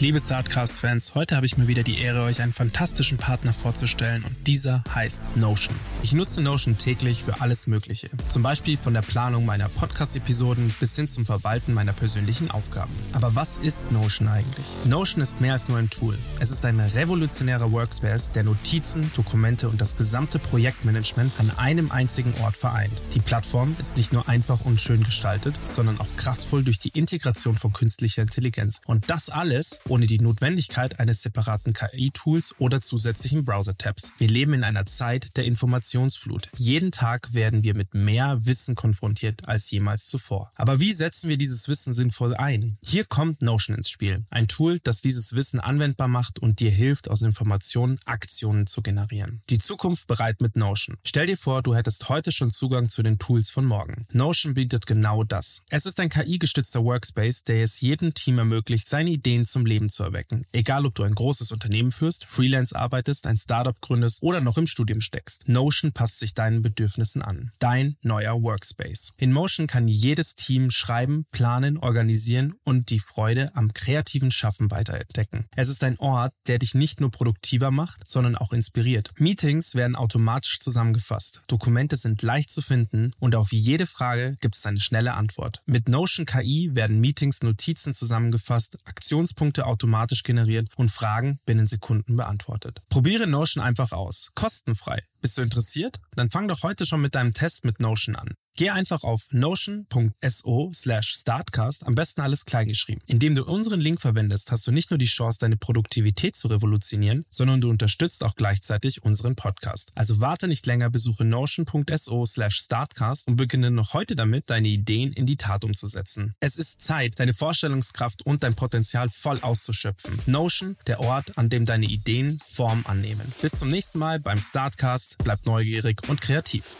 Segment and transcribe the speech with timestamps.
[0.00, 4.34] Liebe Startcast-Fans, heute habe ich mir wieder die Ehre, euch einen fantastischen Partner vorzustellen und
[4.46, 5.76] dieser heißt Notion.
[6.02, 8.08] Ich nutze Notion täglich für alles Mögliche.
[8.26, 12.94] Zum Beispiel von der Planung meiner Podcast-Episoden bis hin zum Verwalten meiner persönlichen Aufgaben.
[13.12, 14.68] Aber was ist Notion eigentlich?
[14.86, 16.16] Notion ist mehr als nur ein Tool.
[16.40, 22.32] Es ist ein revolutionärer Workspace, der Notizen, Dokumente und das gesamte Projektmanagement an einem einzigen
[22.40, 23.02] Ort vereint.
[23.12, 27.54] Die Plattform ist nicht nur einfach und schön gestaltet, sondern auch kraftvoll durch die Integration
[27.54, 28.80] von künstlicher Intelligenz.
[28.86, 34.12] Und das alles ohne die Notwendigkeit eines separaten KI-Tools oder zusätzlichen Browser-Tabs.
[34.18, 36.48] Wir leben in einer Zeit der Informationsflut.
[36.56, 40.52] Jeden Tag werden wir mit mehr Wissen konfrontiert als jemals zuvor.
[40.54, 42.78] Aber wie setzen wir dieses Wissen sinnvoll ein?
[42.82, 44.24] Hier kommt Notion ins Spiel.
[44.30, 49.42] Ein Tool, das dieses Wissen anwendbar macht und dir hilft, aus Informationen Aktionen zu generieren.
[49.50, 50.96] Die Zukunft bereit mit Notion.
[51.04, 54.06] Stell dir vor, du hättest heute schon Zugang zu den Tools von morgen.
[54.12, 55.64] Notion bietet genau das.
[55.68, 59.88] Es ist ein KI-gestützter Workspace, der es jedem Team ermöglicht, seine Ideen zum Leben Leben
[59.88, 60.44] zu erwecken.
[60.52, 64.66] Egal, ob du ein großes Unternehmen führst, Freelance arbeitest, ein Startup gründest oder noch im
[64.66, 65.48] Studium steckst.
[65.48, 67.50] Notion passt sich deinen Bedürfnissen an.
[67.58, 69.14] Dein neuer Workspace.
[69.16, 75.46] In Motion kann jedes Team schreiben, planen, organisieren und die Freude am kreativen Schaffen weiterentdecken.
[75.56, 79.12] Es ist ein Ort, der dich nicht nur produktiver macht, sondern auch inspiriert.
[79.16, 81.40] Meetings werden automatisch zusammengefasst.
[81.48, 85.62] Dokumente sind leicht zu finden und auf jede Frage gibt es eine schnelle Antwort.
[85.66, 92.80] Mit Notion KI werden Meetings Notizen zusammengefasst, Aktionspunkte automatisch generiert und Fragen binnen Sekunden beantwortet.
[92.88, 94.30] Probiere Notion einfach aus.
[94.34, 95.00] Kostenfrei.
[95.20, 96.00] Bist du interessiert?
[96.16, 98.34] Dann fang doch heute schon mit deinem Test mit Notion an.
[98.56, 103.02] Geh einfach auf notion.so slash startcast, am besten alles kleingeschrieben.
[103.06, 107.24] Indem du unseren Link verwendest, hast du nicht nur die Chance, deine Produktivität zu revolutionieren,
[107.30, 109.92] sondern du unterstützt auch gleichzeitig unseren Podcast.
[109.94, 115.12] Also warte nicht länger, besuche notion.so slash startcast und beginne noch heute damit, deine Ideen
[115.12, 116.34] in die Tat umzusetzen.
[116.40, 120.18] Es ist Zeit, deine Vorstellungskraft und dein Potenzial voll auszuschöpfen.
[120.26, 123.32] Notion, der Ort, an dem deine Ideen Form annehmen.
[123.40, 125.09] Bis zum nächsten Mal beim Startcast.
[125.18, 126.76] Bleib neugierig und kreativ.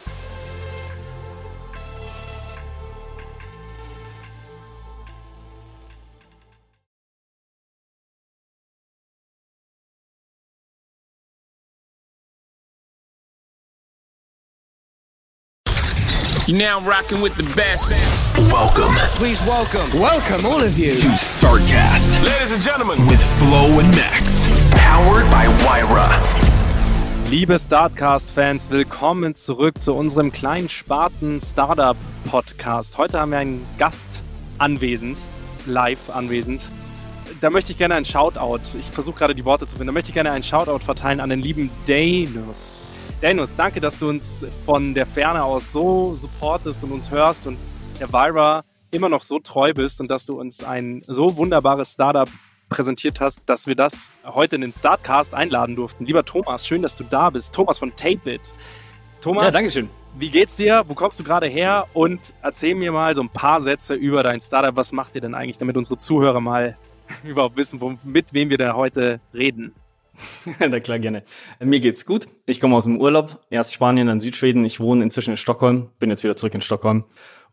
[16.50, 17.92] You're now rocking with the best.
[18.50, 20.90] Welcome Please welcome, welcome all of you.
[20.94, 24.48] to StarCast Ladies and gentlemen, with Flo and Max.
[24.72, 26.50] Powered by Wyra.
[27.30, 32.98] Liebe Startcast-Fans, willkommen zurück zu unserem kleinen Sparten Startup Podcast.
[32.98, 34.20] Heute haben wir einen Gast
[34.58, 35.18] anwesend,
[35.64, 36.69] live anwesend.
[37.40, 40.10] Da möchte ich gerne ein Shoutout, ich versuche gerade die Worte zu finden, da möchte
[40.10, 42.84] ich gerne ein Shoutout verteilen an den lieben Danus.
[43.20, 47.58] Danus, danke, dass du uns von der Ferne aus so supportest und uns hörst und
[48.00, 52.28] der Vira immer noch so treu bist und dass du uns ein so wunderbares Startup
[52.70, 56.06] präsentiert hast, dass wir das heute in den Startcast einladen durften.
[56.06, 57.53] Lieber Thomas, schön, dass du da bist.
[57.54, 58.54] Thomas von Tapeit.
[59.20, 59.91] Thomas, Ja, danke schön.
[60.19, 60.84] wie geht's dir?
[60.88, 61.86] Wo kommst du gerade her?
[61.92, 64.75] Und erzähl mir mal so ein paar Sätze über dein Startup.
[64.75, 66.78] Was macht ihr denn eigentlich, damit unsere Zuhörer mal
[67.25, 69.75] überhaupt wissen, mit wem wir da heute reden?
[70.58, 71.22] Na klar, gerne.
[71.60, 72.28] Mir geht's gut.
[72.47, 73.41] Ich komme aus dem Urlaub.
[73.50, 74.64] Erst Spanien, dann Südschweden.
[74.64, 75.91] Ich wohne inzwischen in Stockholm.
[75.98, 77.04] Bin jetzt wieder zurück in Stockholm.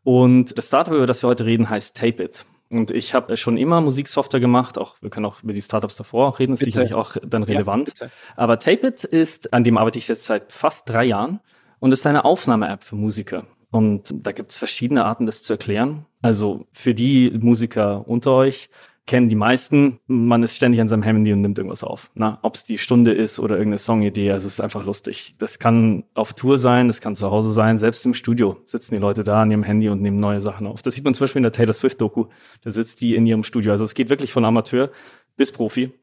[0.03, 2.45] Und das Startup, über das wir heute reden, heißt Tape It.
[2.69, 4.77] Und ich habe schon immer Musiksoftware gemacht.
[4.77, 6.53] Auch wir können auch über die Startups davor auch reden.
[6.53, 6.71] Ist Bitte.
[6.71, 7.85] sicherlich auch dann relevant.
[7.85, 8.11] bitte.
[8.35, 11.39] Aber Tape It ist, an dem arbeite ich jetzt seit fast drei Jahren
[11.79, 13.45] und ist eine Aufnahme-App für Musiker.
[13.71, 16.05] Und da gibt es verschiedene Arten, das zu erklären.
[16.21, 18.69] Also für die Musiker unter euch
[19.07, 22.11] kennen die meisten, man ist ständig an seinem Handy und nimmt irgendwas auf.
[22.13, 25.33] Na, ob es die Stunde ist oder irgendeine Songidee, also es ist einfach lustig.
[25.39, 29.01] Das kann auf Tour sein, das kann zu Hause sein, selbst im Studio sitzen die
[29.01, 30.81] Leute da an ihrem Handy und nehmen neue Sachen auf.
[30.81, 32.25] Das sieht man zum Beispiel in der Taylor Swift-Doku.
[32.63, 33.71] Da sitzt die in ihrem Studio.
[33.71, 34.91] Also es geht wirklich von Amateur
[35.37, 35.93] bis Profi.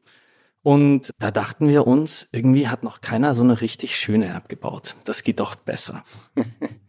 [0.63, 4.95] Und da dachten wir uns, irgendwie hat noch keiner so eine richtig schöne App gebaut.
[5.05, 6.03] Das geht doch besser.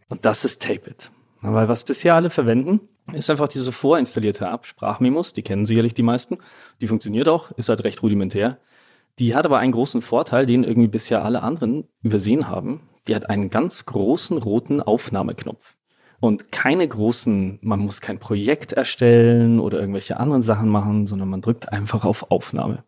[0.09, 1.11] Und das ist Tape It.
[1.41, 2.79] Weil was bisher alle verwenden,
[3.13, 6.37] ist einfach diese vorinstallierte App, Sprachmemos, die kennen sicherlich die meisten.
[6.81, 8.57] Die funktioniert auch, ist halt recht rudimentär.
[9.19, 12.81] Die hat aber einen großen Vorteil, den irgendwie bisher alle anderen übersehen haben.
[13.07, 15.75] Die hat einen ganz großen roten Aufnahmeknopf.
[16.19, 21.41] Und keine großen, man muss kein Projekt erstellen oder irgendwelche anderen Sachen machen, sondern man
[21.41, 22.83] drückt einfach auf Aufnahme.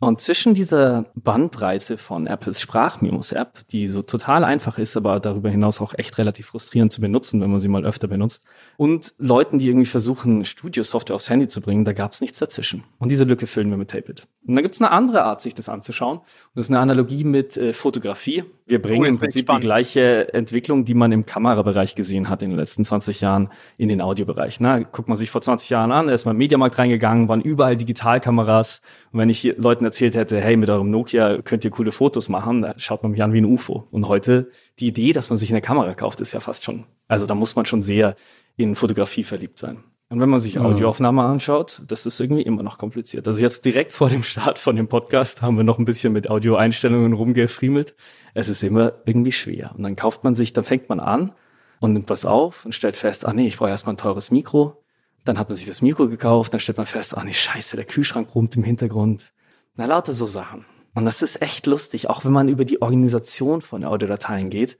[0.00, 5.82] Und zwischen dieser Bandbreite von Apples Sprachmemos-App, die so total einfach ist, aber darüber hinaus
[5.82, 8.42] auch echt relativ frustrierend zu benutzen, wenn man sie mal öfter benutzt,
[8.78, 12.82] und Leuten, die irgendwie versuchen, Studio-Software aufs Handy zu bringen, da gab es nichts dazwischen.
[12.98, 14.26] Und diese Lücke füllen wir mit Tapeit.
[14.46, 16.18] Und dann gibt es eine andere Art, sich das anzuschauen.
[16.18, 18.44] Und das ist eine Analogie mit äh, Fotografie.
[18.70, 22.50] Wir bringen Oh, im Prinzip die gleiche Entwicklung, die man im Kamerabereich gesehen hat in
[22.50, 24.60] den letzten 20 Jahren, in den Audiobereich.
[24.60, 28.80] Na, guckt man sich vor 20 Jahren an, erstmal im Mediamarkt reingegangen, waren überall Digitalkameras.
[29.10, 32.62] Und wenn ich Leuten erzählt hätte, hey, mit eurem Nokia könnt ihr coole Fotos machen,
[32.62, 33.88] da schaut man mich an wie ein UFO.
[33.90, 37.26] Und heute, die Idee, dass man sich eine Kamera kauft, ist ja fast schon, also
[37.26, 38.14] da muss man schon sehr
[38.56, 39.82] in Fotografie verliebt sein.
[40.10, 43.28] Und wenn man sich Audioaufnahme anschaut, das ist irgendwie immer noch kompliziert.
[43.28, 46.28] Also jetzt direkt vor dem Start von dem Podcast haben wir noch ein bisschen mit
[46.28, 47.94] Audioeinstellungen rumgefriemelt.
[48.34, 49.72] Es ist immer irgendwie schwer.
[49.76, 51.32] Und dann kauft man sich, dann fängt man an
[51.78, 54.82] und nimmt was auf und stellt fest, ah nee, ich brauche erstmal ein teures Mikro.
[55.24, 57.84] Dann hat man sich das Mikro gekauft, dann stellt man fest, ah nee, scheiße, der
[57.84, 59.30] Kühlschrank brummt im Hintergrund.
[59.76, 60.66] Na, lauter so Sachen.
[60.92, 64.76] Und das ist echt lustig, auch wenn man über die Organisation von Audiodateien geht.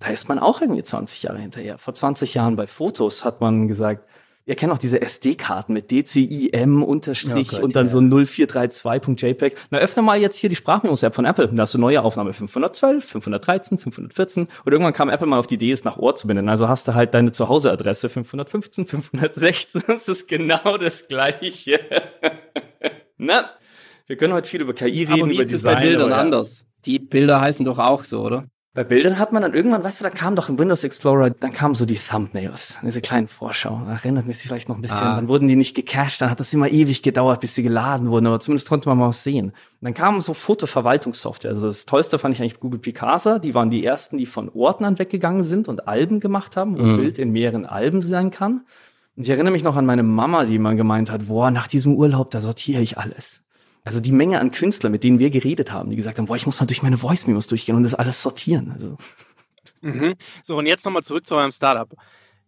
[0.00, 1.78] Da ist man auch irgendwie 20 Jahre hinterher.
[1.78, 4.08] Vor 20 Jahren bei Fotos hat man gesagt,
[4.46, 7.92] ihr kennt auch diese SD-Karten mit DCIM Unterstrich Oh und dann ja.
[7.92, 9.56] so 0432.jpg.
[9.70, 11.48] Na, öfter mal jetzt hier die Sprachmemos-App von Apple.
[11.52, 14.48] Da hast du neue Aufnahme 512, 513, 514.
[14.64, 16.48] Und irgendwann kam Apple mal auf die Idee, es nach Ort zu benennen.
[16.48, 19.82] Also hast du halt deine Zuhauseadresse 515, 516.
[19.86, 21.80] Das ist genau das Gleiche.
[23.18, 23.50] Na,
[24.06, 25.74] wir können heute viel über KI reden, Aber wie über ist das Design.
[25.76, 26.66] bei Bildern aber- anders?
[26.84, 28.46] Die Bilder heißen doch auch so, oder?
[28.74, 31.52] Bei Bildern hat man dann irgendwann, weißt du, da kam doch im Windows Explorer, dann
[31.52, 33.86] kamen so die Thumbnails, diese kleinen Vorschauen.
[33.86, 35.06] Erinnert mich vielleicht noch ein bisschen.
[35.06, 35.16] Ah.
[35.16, 38.26] Dann wurden die nicht gecached, dann hat das immer ewig gedauert, bis sie geladen wurden,
[38.26, 39.48] aber zumindest konnte man mal was sehen.
[39.48, 41.50] Und dann kam so Fotoverwaltungssoftware.
[41.50, 43.38] Also das Tollste fand ich eigentlich Google Picasa.
[43.38, 46.96] Die waren die ersten, die von Ordnern weggegangen sind und Alben gemacht haben, wo ein
[46.96, 48.62] Bild in mehreren Alben sein kann.
[49.16, 51.94] Und ich erinnere mich noch an meine Mama, die mal gemeint hat, boah, nach diesem
[51.94, 53.42] Urlaub, da sortiere ich alles.
[53.84, 56.46] Also die Menge an Künstlern, mit denen wir geredet haben, die gesagt haben, boah, ich
[56.46, 58.70] muss mal durch meine Voice-Memos durchgehen und das alles sortieren.
[58.72, 58.96] Also,
[59.80, 60.14] Mhm.
[60.44, 61.92] So, und jetzt nochmal zurück zu eurem Startup.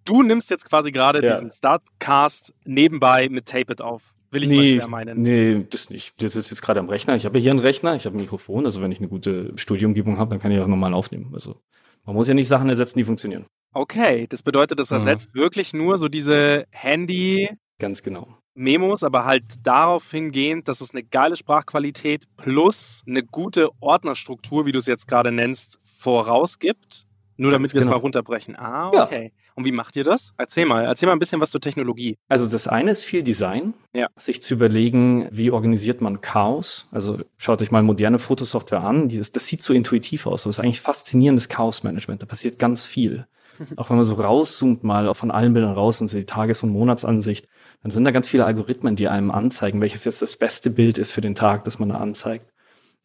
[0.04, 1.32] Du nimmst jetzt quasi gerade Ja.
[1.32, 4.14] diesen Startcast nebenbei mit Tape It auf.
[4.31, 5.22] Will ich mal schwer meinen.
[5.22, 6.20] nee, das nicht.
[6.22, 7.14] Das ist jetzt gerade am Rechner.
[7.16, 8.64] Ich habe ja hier einen Rechner, ich habe ein Mikrofon.
[8.64, 11.31] Also wenn ich eine gute Studioumgebung habe, dann kann ich auch normal aufnehmen.
[11.32, 11.60] Also
[12.04, 13.46] man muss ja nicht Sachen ersetzen, die funktionieren.
[13.72, 14.96] Okay, das bedeutet, das Mhm.
[14.98, 17.48] ersetzt wirklich nur so diese Handy-
[17.81, 18.38] Ganz genau.
[18.54, 24.72] Memos, aber halt darauf hingehend, dass es eine geile Sprachqualität plus eine gute Ordnerstruktur, wie
[24.72, 25.78] du es jetzt gerade nennst,
[26.24, 27.06] vorausgibt.
[27.36, 27.96] Nur damit Ganz wir es genau.
[27.96, 28.56] mal runterbrechen.
[28.56, 29.04] Ah, Ja.
[29.04, 29.32] okay.
[29.56, 30.32] Und wie macht ihr das?
[30.36, 30.84] Erzähl mal.
[30.84, 32.16] Erzähl mal ein bisschen was zur Technologie.
[32.28, 34.06] Also das eine ist viel Design, Ja.
[34.16, 36.88] sich zu überlegen, wie organisiert man Chaos.
[36.92, 39.08] Also schaut euch mal moderne Fotosoftware an.
[39.08, 42.22] Dieses, das sieht so intuitiv aus, aber es ist eigentlich faszinierendes Chaosmanagement.
[42.22, 43.26] Da passiert ganz viel.
[43.76, 46.70] Auch wenn man so rauszoomt mal von allen Bildern raus und so die Tages- und
[46.70, 47.46] Monatsansicht,
[47.84, 51.10] dann sind da ganz viele Algorithmen, die einem anzeigen, welches jetzt das beste Bild ist
[51.10, 52.50] für den Tag, das man da anzeigt.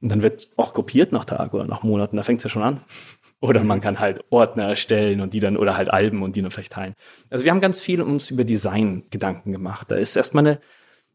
[0.02, 2.64] Und dann wird auch kopiert nach Tag oder nach Monaten, da fängt es ja schon
[2.64, 2.80] an.
[3.42, 6.52] Oder man kann halt Ordner erstellen und die dann, oder halt Alben und die dann
[6.52, 6.94] vielleicht teilen.
[7.30, 9.90] Also wir haben ganz viel uns über Design Gedanken gemacht.
[9.90, 10.60] Da ist erstmal eine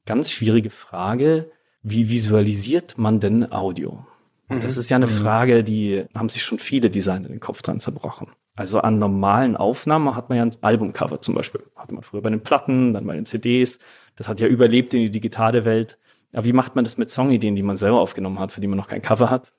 [0.06, 1.50] ganz schwierige Frage,
[1.82, 4.06] wie visualisiert man denn Audio?
[4.48, 7.78] Und das ist ja eine Frage, die haben sich schon viele Designer den Kopf dran
[7.78, 8.28] zerbrochen.
[8.56, 11.62] Also an normalen Aufnahmen hat man ja ein Albumcover zum Beispiel.
[11.74, 13.80] Hatte man früher bei den Platten, dann bei den CDs.
[14.16, 15.98] Das hat ja überlebt in die digitale Welt.
[16.32, 18.76] Aber wie macht man das mit Songideen, die man selber aufgenommen hat, für die man
[18.76, 19.52] noch kein Cover hat?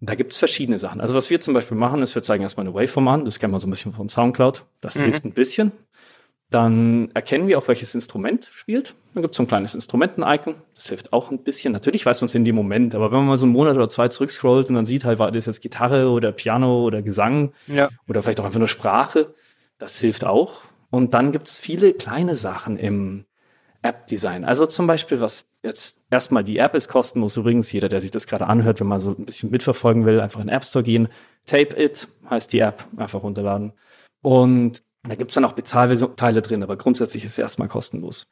[0.00, 1.00] Und da gibt es verschiedene Sachen.
[1.00, 3.24] Also was wir zum Beispiel machen, ist, wir zeigen erstmal eine Waveform an.
[3.24, 4.64] Das kennen wir so ein bisschen von Soundcloud.
[4.80, 5.72] Das hilft ein bisschen.
[6.50, 8.94] Dann erkennen wir auch, welches Instrument spielt.
[9.12, 10.54] Dann gibt es so ein kleines Instrumenten-Icon.
[10.74, 11.72] Das hilft auch ein bisschen.
[11.74, 13.88] Natürlich weiß man es in dem Moment, aber wenn man mal so einen Monat oder
[13.90, 17.90] zwei zurückscrollt und dann sieht halt, war das jetzt Gitarre oder Piano oder Gesang Ja.
[18.08, 19.34] oder vielleicht auch einfach nur Sprache,
[19.78, 20.62] das hilft auch.
[20.90, 23.26] Und dann gibt es viele kleine Sachen im
[23.82, 24.44] App-Design.
[24.44, 27.70] Also zum Beispiel, was jetzt erstmal die App ist kostenlos übrigens.
[27.70, 30.46] Jeder, der sich das gerade anhört, wenn man so ein bisschen mitverfolgen will, einfach in
[30.46, 31.08] den App Store gehen.
[31.44, 33.72] Tape It heißt die App, einfach runterladen.
[34.22, 38.26] Und da gibt es dann auch Bezahlteile drin, aber grundsätzlich ist es erstmal kostenlos.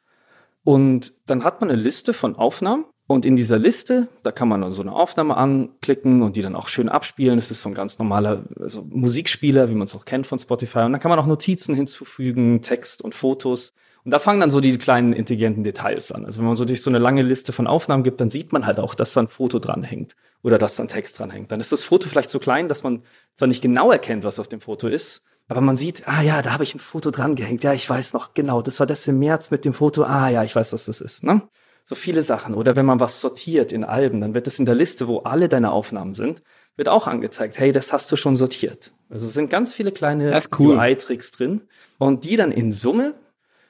[0.63, 2.85] Und dann hat man eine Liste von Aufnahmen.
[3.09, 6.57] Und in dieser Liste, da kann man dann so eine Aufnahme anklicken und die dann
[6.57, 7.37] auch schön abspielen.
[7.37, 10.79] Das ist so ein ganz normaler also Musikspieler, wie man es auch kennt von Spotify.
[10.79, 13.71] Und dann kann man auch Notizen hinzufügen, Text und Fotos.
[14.03, 16.25] Und da fangen dann so die kleinen intelligenten Details an.
[16.25, 18.65] Also wenn man so durch so eine lange Liste von Aufnahmen gibt, dann sieht man
[18.65, 21.49] halt auch, dass da ein Foto dranhängt oder dass da ein Text dranhängt.
[21.51, 23.03] Dann ist das Foto vielleicht so klein, dass man
[23.35, 26.51] zwar nicht genau erkennt, was auf dem Foto ist, aber man sieht, ah ja, da
[26.51, 27.63] habe ich ein Foto dran gehängt.
[27.63, 30.03] Ja, ich weiß noch genau, das war das im März mit dem Foto.
[30.03, 31.23] Ah ja, ich weiß, was das ist.
[31.23, 31.41] Ne?
[31.85, 32.53] So viele Sachen.
[32.53, 35.47] Oder wenn man was sortiert in Alben, dann wird das in der Liste, wo alle
[35.47, 36.43] deine Aufnahmen sind,
[36.75, 38.91] wird auch angezeigt, hey, das hast du schon sortiert.
[39.09, 40.77] Also es sind ganz viele kleine cool.
[40.77, 41.61] UI-Tricks drin
[41.97, 43.15] und die dann in Summe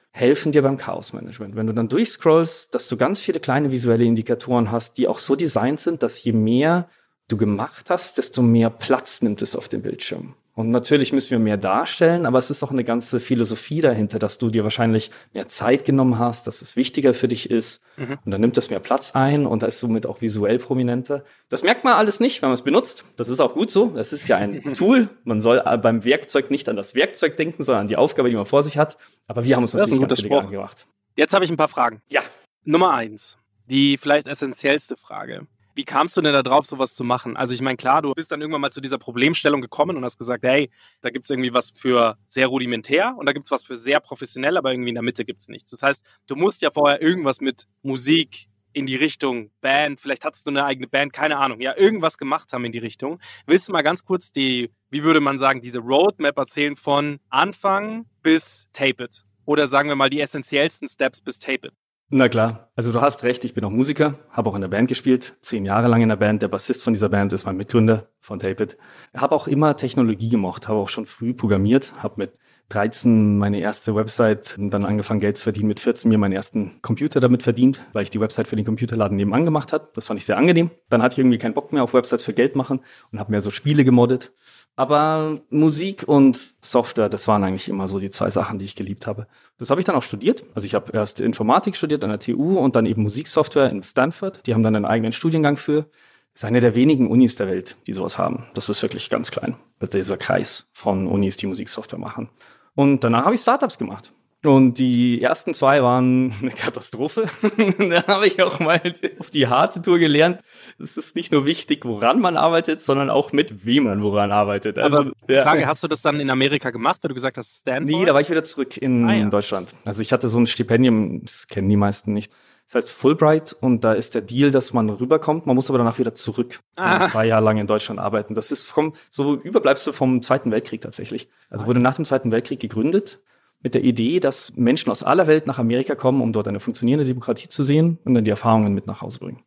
[0.10, 1.56] helfen dir beim Chaos-Management.
[1.56, 5.36] Wenn du dann durchscrollst, dass du ganz viele kleine visuelle Indikatoren hast, die auch so
[5.36, 6.90] designt sind, dass je mehr
[7.28, 10.34] du gemacht hast, desto mehr Platz nimmt es auf dem Bildschirm.
[10.58, 14.40] Und natürlich müssen wir mehr darstellen, aber es ist auch eine ganze Philosophie dahinter, dass
[14.40, 17.80] du dir wahrscheinlich mehr Zeit genommen hast, dass es wichtiger für dich ist.
[17.96, 18.18] Mhm.
[18.26, 21.24] Und dann nimmt das mehr Platz ein und da ist somit auch visuell prominenter.
[21.50, 23.06] Das merkt man alles nicht, wenn man es benutzt.
[23.18, 23.92] Das ist auch gut so.
[23.96, 25.10] Das ist ja ein Tool.
[25.26, 28.48] Man soll beim Werkzeug nicht an das Werkzeug denken, sondern an die Aufgabe, die man
[28.48, 28.98] vor sich hat.
[29.28, 30.88] Aber wir haben uns natürlich ganz Gedanken gemacht.
[31.16, 32.02] Jetzt habe ich ein paar Fragen.
[32.10, 32.24] Ja.
[32.64, 33.38] Nummer eins.
[33.68, 35.46] Die vielleicht essentiellste Frage.
[35.78, 37.38] Wie kamst du denn da drauf, sowas zu machen?
[37.38, 40.18] Also ich meine, klar, du bist dann irgendwann mal zu dieser Problemstellung gekommen und hast
[40.18, 43.64] gesagt, hey, da gibt es irgendwie was für sehr rudimentär und da gibt es was
[43.64, 45.70] für sehr professionell, aber irgendwie in der Mitte gibt es nichts.
[45.70, 50.48] Das heißt, du musst ja vorher irgendwas mit Musik in die Richtung Band, vielleicht hattest
[50.48, 53.20] du eine eigene Band, keine Ahnung, ja, irgendwas gemacht haben in die Richtung.
[53.46, 58.08] Willst du mal ganz kurz die, wie würde man sagen, diese Roadmap erzählen von Anfang
[58.24, 59.26] bis Tape It?
[59.46, 61.74] Oder sagen wir mal die essentiellsten Steps bis Tape It?
[62.10, 64.88] Na klar, also du hast recht, ich bin auch Musiker, habe auch in der Band
[64.88, 66.42] gespielt, zehn Jahre lang in der Band.
[66.42, 68.78] Der Bassist von dieser Band ist mein Mitgründer von Tape It.
[69.14, 73.96] Habe auch immer Technologie gemocht, habe auch schon früh programmiert, habe mit 13 meine erste
[73.96, 78.04] Website dann angefangen Geld zu verdienen, mit 14 mir meinen ersten Computer damit verdient, weil
[78.04, 79.90] ich die Website für den Computerladen nebenan gemacht habe.
[79.94, 80.72] Das fand ich sehr angenehm.
[80.90, 82.82] Dann hatte ich irgendwie keinen Bock mehr auf Websites für Geld machen
[83.12, 84.32] und habe mir so Spiele gemoddet
[84.78, 89.08] aber Musik und Software, das waren eigentlich immer so die zwei Sachen, die ich geliebt
[89.08, 89.26] habe.
[89.58, 90.44] Das habe ich dann auch studiert.
[90.54, 94.46] Also ich habe erst Informatik studiert an der TU und dann eben Musiksoftware in Stanford.
[94.46, 95.88] Die haben dann einen eigenen Studiengang für.
[96.34, 98.46] Das ist eine der wenigen Unis der Welt, die sowas haben.
[98.54, 99.56] Das ist wirklich ganz klein.
[99.82, 102.30] Dieser Kreis von Unis, die Musiksoftware machen.
[102.78, 104.14] Und danach habe ich Startups gemacht.
[104.46, 107.26] Und die ersten zwei waren eine Katastrophe.
[107.80, 108.80] da habe ich auch mal
[109.18, 110.42] auf die harte Tour gelernt.
[110.78, 114.78] Es ist nicht nur wichtig, woran man arbeitet, sondern auch mit wem man woran arbeitet.
[114.78, 115.42] Also, Aber ja.
[115.42, 117.90] Frage, hast du das dann in Amerika gemacht, weil du gesagt hast, Stanford?
[117.90, 119.26] Nee, da war ich wieder zurück in ah, ja.
[119.28, 119.74] Deutschland.
[119.84, 122.32] Also ich hatte so ein Stipendium, das kennen die meisten nicht.
[122.68, 126.00] Das heißt Fulbright und da ist der Deal, dass man rüberkommt, man muss aber danach
[126.00, 126.60] wieder zurück.
[126.76, 126.98] Ah.
[126.98, 128.36] Also zwei Jahre lang in Deutschland arbeiten.
[128.36, 131.30] Das ist vom, so Überbleibsel vom Zweiten Weltkrieg tatsächlich.
[131.50, 133.20] Also wurde nach dem Zweiten Weltkrieg gegründet
[133.62, 137.06] mit der Idee, dass Menschen aus aller Welt nach Amerika kommen, um dort eine funktionierende
[137.06, 139.44] Demokratie zu sehen und dann die Erfahrungen mit nach Hause bringen.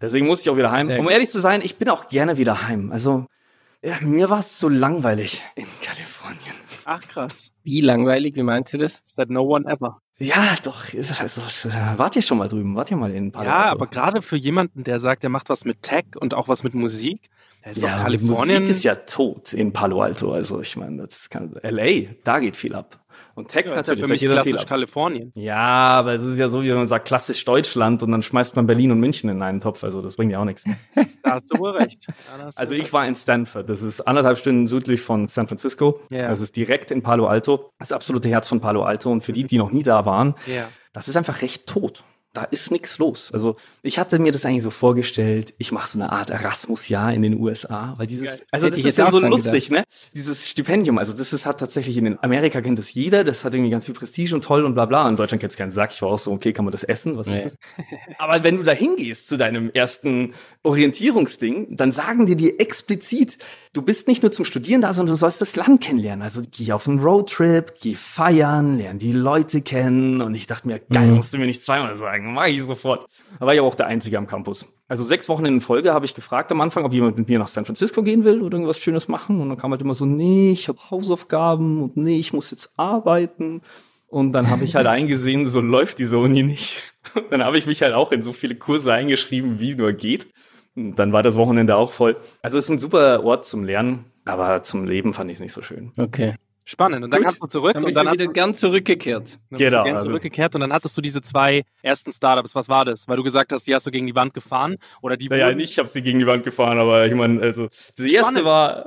[0.00, 0.86] Deswegen musste ich auch wieder heim.
[0.86, 2.92] Sehr um ehrlich zu sein, ich bin auch gerne wieder heim.
[2.92, 3.26] Also
[3.82, 6.54] ja, mir war es so langweilig in Kalifornien.
[6.84, 7.52] Ach krass.
[7.64, 8.36] Wie langweilig?
[8.36, 9.02] Wie meinst du das?
[9.16, 10.00] That no one ever.
[10.20, 10.84] Ja, doch.
[11.18, 11.40] Also,
[11.96, 12.76] wart ihr schon mal drüben?
[12.76, 15.64] Wart ihr mal in Palo Ja, aber gerade für jemanden, der sagt, der macht was
[15.64, 17.30] mit Tech und auch was mit Musik,
[17.62, 18.60] da ist ja, doch Kalifornien.
[18.60, 20.32] Musik ist ja tot in Palo Alto.
[20.32, 22.99] Also ich meine, das kann LA, da geht viel ab.
[23.40, 24.00] Und Tech ja, natürlich.
[24.00, 25.32] Ja für mich klassisch Kalifornien.
[25.34, 28.66] Ja, aber es ist ja so, wie man sagt, klassisch Deutschland und dann schmeißt man
[28.66, 29.82] Berlin und München in einen Topf.
[29.82, 30.64] Also das bringt ja auch nichts.
[31.22, 32.06] da hast du wohl recht.
[32.56, 33.68] also ich war in Stanford.
[33.68, 36.00] Das ist anderthalb Stunden südlich von San Francisco.
[36.10, 36.28] Yeah.
[36.28, 37.72] Das ist direkt in Palo Alto.
[37.78, 39.10] Das absolute Herz von Palo Alto.
[39.10, 40.68] Und für die, die noch nie da waren, yeah.
[40.92, 43.32] das ist einfach recht tot da ist nichts los.
[43.32, 47.22] Also ich hatte mir das eigentlich so vorgestellt, ich mache so eine Art Erasmus-Jahr in
[47.22, 49.86] den USA, weil dieses, also das ist ja so lustig, gedacht.
[49.88, 50.10] ne?
[50.14, 53.70] Dieses Stipendium, also das ist hat tatsächlich in Amerika kennt das jeder, das hat irgendwie
[53.70, 55.08] ganz viel Prestige und toll und bla bla.
[55.08, 55.92] In Deutschland kennt es keinen Sack.
[55.92, 57.16] Ich war auch so, okay, kann man das essen?
[57.16, 57.38] Was nee.
[57.38, 57.58] ist das?
[58.18, 63.38] Aber wenn du da hingehst zu deinem ersten Orientierungsding, dann sagen dir die explizit,
[63.72, 66.22] du bist nicht nur zum Studieren da, sondern du sollst das Land kennenlernen.
[66.22, 70.20] Also geh auf einen Roadtrip, geh feiern, lern die Leute kennen.
[70.20, 71.16] Und ich dachte mir, geil, mhm.
[71.16, 73.06] musst du mir nicht zweimal sagen, mach ich sofort.
[73.38, 74.72] Da war ich aber auch der Einzige am Campus.
[74.88, 77.48] Also sechs Wochen in Folge habe ich gefragt am Anfang, ob jemand mit mir nach
[77.48, 79.40] San Francisco gehen will oder irgendwas Schönes machen.
[79.40, 82.72] Und dann kam halt immer so, nee, ich habe Hausaufgaben und nee, ich muss jetzt
[82.76, 83.62] arbeiten.
[84.08, 86.82] Und dann habe ich halt eingesehen, so läuft diese Uni nicht.
[87.30, 90.28] dann habe ich mich halt auch in so viele Kurse eingeschrieben, wie nur geht.
[90.74, 92.16] Dann war das Wochenende auch voll.
[92.42, 95.52] Also es ist ein super Ort zum Lernen, aber zum Leben fand ich es nicht
[95.52, 95.92] so schön.
[95.96, 96.34] Okay.
[96.70, 97.04] Spannend.
[97.04, 99.40] Und dann Gut, kamst du zurück dann und dann wieder ganz zurückgekehrt.
[99.50, 99.82] Dann genau.
[99.82, 100.06] Gern also.
[100.06, 102.54] zurückgekehrt und dann hattest du diese zwei ersten Startups.
[102.54, 103.08] Was war das?
[103.08, 105.28] Weil du gesagt hast, die hast du gegen die Wand gefahren oder die?
[105.28, 108.44] Naja, nicht, ich habe sie gegen die Wand gefahren, aber ich meine, also das erste
[108.44, 108.86] war.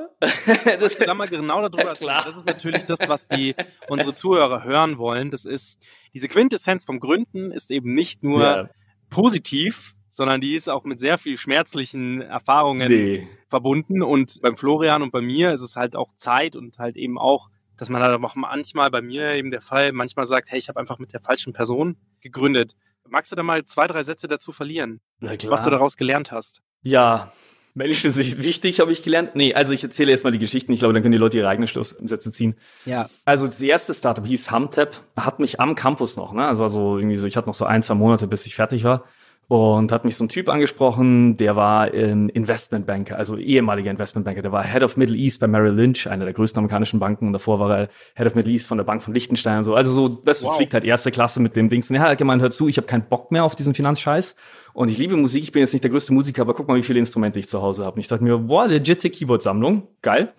[0.79, 1.93] das da mal genau darüber.
[1.93, 2.23] Klar.
[2.23, 3.53] Das ist natürlich das, was die
[3.89, 5.29] unsere Zuhörer hören wollen.
[5.29, 8.69] Das ist diese Quintessenz vom Gründen ist eben nicht nur ja.
[9.09, 13.27] positiv, sondern die ist auch mit sehr viel schmerzlichen Erfahrungen nee.
[13.49, 14.01] verbunden.
[14.03, 17.49] Und beim Florian und bei mir ist es halt auch Zeit und halt eben auch,
[17.83, 20.79] dass man halt auch manchmal bei mir eben der Fall, manchmal sagt, hey, ich habe
[20.79, 22.77] einfach mit der falschen Person gegründet.
[23.09, 26.61] Magst du da mal zwei, drei Sätze dazu verlieren, was du daraus gelernt hast?
[26.81, 27.33] Ja,
[27.73, 29.35] Mensch, das ist wichtig, habe ich gelernt.
[29.35, 30.71] Nee, also ich erzähle erstmal die Geschichten.
[30.71, 32.55] Ich glaube, dann können die Leute ihre eigenen Schlusssätze ziehen.
[32.85, 33.09] Ja.
[33.25, 36.47] Also das erste Startup hieß Humtap, hat mich am Campus noch, ne?
[36.47, 39.03] Also, also irgendwie so, ich hatte noch so ein, zwei Monate, bis ich fertig war.
[39.53, 44.41] Und hat mich so ein Typ angesprochen, der war ähm, Investmentbanker, also ehemaliger Investmentbanker.
[44.41, 47.27] Der war Head of Middle East bei Merrill Lynch, einer der größten amerikanischen Banken.
[47.27, 49.75] Und davor war er Head of Middle East von der Bank von Liechtenstein und so.
[49.75, 50.55] Also so, das wow.
[50.55, 51.87] fliegt halt erste Klasse mit dem Dings.
[51.91, 54.35] Und er hat halt gemeint, hör zu, ich habe keinen Bock mehr auf diesen Finanzscheiß.
[54.73, 56.83] Und ich liebe Musik, ich bin jetzt nicht der größte Musiker, aber guck mal, wie
[56.83, 57.95] viele Instrumente ich zu Hause habe.
[57.95, 60.33] Und ich dachte mir, boah, legitte Keyboard-Sammlung, geil.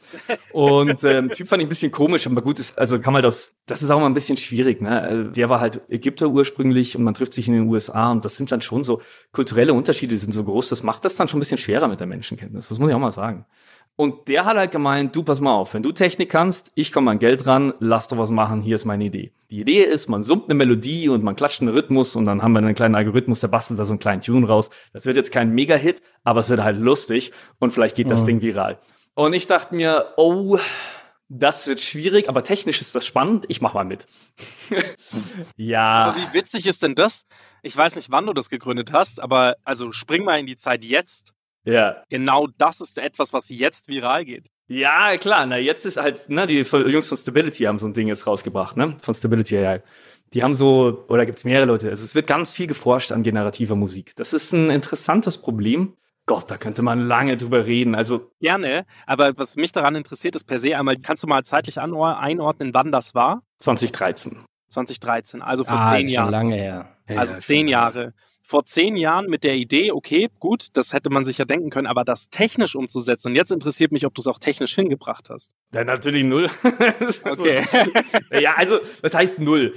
[0.52, 3.54] Und ähm, Typ fand ich ein bisschen komisch, aber gut, ist, also kann man das,
[3.66, 4.80] das ist auch mal ein bisschen schwierig.
[4.80, 5.30] Ne?
[5.34, 8.50] Der war halt Ägypter ursprünglich und man trifft sich in den USA und das sind
[8.50, 9.00] dann schon so
[9.30, 12.08] kulturelle Unterschiede sind so groß, das macht das dann schon ein bisschen schwerer mit der
[12.08, 12.68] Menschenkenntnis.
[12.68, 13.46] Das muss ich auch mal sagen.
[13.96, 17.12] Und der hat halt gemeint, du pass mal auf, wenn du Technik kannst, ich komme
[17.12, 19.32] an Geld ran, lass doch was machen, hier ist meine Idee.
[19.50, 22.52] Die Idee ist, man summt eine Melodie und man klatscht einen Rhythmus und dann haben
[22.52, 24.70] wir einen kleinen Algorithmus, der bastelt da so einen kleinen Tune raus.
[24.92, 28.26] Das wird jetzt kein Mega-Hit, aber es wird halt lustig und vielleicht geht das mhm.
[28.26, 28.80] Ding viral.
[29.14, 30.58] Und ich dachte mir, oh,
[31.28, 33.44] das wird schwierig, aber technisch ist das spannend.
[33.48, 34.06] Ich mach mal mit.
[35.56, 36.06] ja.
[36.06, 37.26] Aber wie witzig ist denn das?
[37.62, 40.84] Ich weiß nicht, wann du das gegründet hast, aber also spring mal in die Zeit
[40.84, 41.33] jetzt.
[41.64, 42.02] Ja.
[42.10, 44.50] Genau das ist etwas, was jetzt viral geht.
[44.66, 45.46] Ja, klar.
[45.46, 48.76] Na, jetzt ist halt, ne, die Jungs von Stability haben so ein Ding jetzt rausgebracht,
[48.76, 48.96] ne?
[49.00, 49.82] Von Stability AI.
[50.32, 53.22] Die haben so, oder gibt es mehrere Leute, also es wird ganz viel geforscht an
[53.22, 54.16] generativer Musik.
[54.16, 55.96] Das ist ein interessantes Problem.
[56.26, 57.94] Gott, da könnte man lange drüber reden.
[57.94, 61.78] Also gerne, aber was mich daran interessiert, ist per se einmal, kannst du mal zeitlich
[61.78, 63.42] einordnen, wann das war?
[63.60, 64.44] 2013.
[64.70, 66.26] 2013, also vor ah, zehn Jahren.
[66.26, 66.96] Schon lange her.
[67.06, 68.14] Also ja, zehn Jahre
[68.46, 71.86] vor zehn Jahren mit der Idee, okay, gut, das hätte man sich ja denken können,
[71.86, 73.28] aber das technisch umzusetzen.
[73.28, 75.52] Und jetzt interessiert mich, ob du es auch technisch hingebracht hast.
[75.74, 76.50] Ja, natürlich null.
[77.24, 77.64] okay.
[78.40, 79.72] ja, also, was heißt null?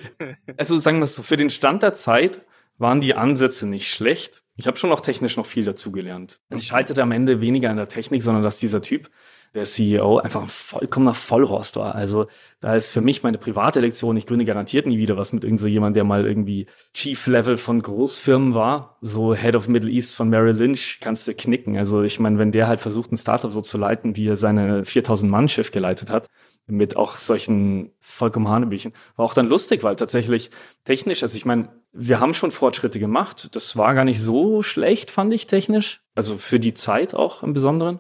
[0.58, 2.42] Also, sagen wir es so, für den Stand der Zeit
[2.78, 4.44] waren die Ansätze nicht schlecht.
[4.58, 6.40] Ich habe schon auch technisch noch viel dazugelernt.
[6.50, 9.10] Es scheiterte am Ende weniger an der Technik, sondern dass dieser Typ
[9.54, 11.96] der CEO einfach ein vollkommener Vollrost war.
[11.96, 12.28] Also
[12.60, 15.60] da ist für mich meine private Lektion, ich gründe garantiert nie wieder was mit irgend
[15.60, 18.98] so jemand, der mal irgendwie Chief-Level von Großfirmen war.
[19.02, 21.78] So Head of Middle East von Merrill Lynch kannst du knicken.
[21.78, 24.84] Also ich meine, wenn der halt versucht, ein Startup so zu leiten, wie er seine
[24.84, 26.28] 4000-Mann-Schiff geleitet hat,
[26.68, 28.94] mit auch solchen vollkommen Hanebüchen.
[29.16, 30.52] War auch dann lustig, weil tatsächlich
[30.84, 33.50] technisch, also ich meine, wir haben schon Fortschritte gemacht.
[33.56, 36.02] Das war gar nicht so schlecht, fand ich technisch.
[36.14, 38.00] Also für die Zeit auch im Besonderen.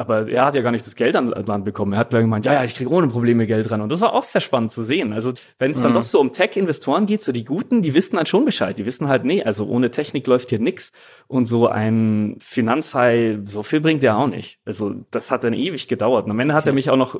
[0.00, 1.92] Aber er hat ja gar nicht das Geld an Land bekommen.
[1.92, 3.80] Er hat gleich gemeint, ja, ja, ich kriege ohne Probleme Geld ran.
[3.80, 5.12] Und das war auch sehr spannend zu sehen.
[5.12, 5.96] Also wenn es dann mhm.
[5.96, 8.78] doch so um Tech-Investoren geht, so die Guten, die wissen dann schon Bescheid.
[8.78, 10.92] Die wissen halt, nee, also ohne Technik läuft hier nix.
[11.26, 14.60] Und so ein Finanzhai, so viel bringt er auch nicht.
[14.64, 16.26] Also das hat dann ewig gedauert.
[16.26, 16.70] Und am Ende hat okay.
[16.70, 17.18] er mich auch noch,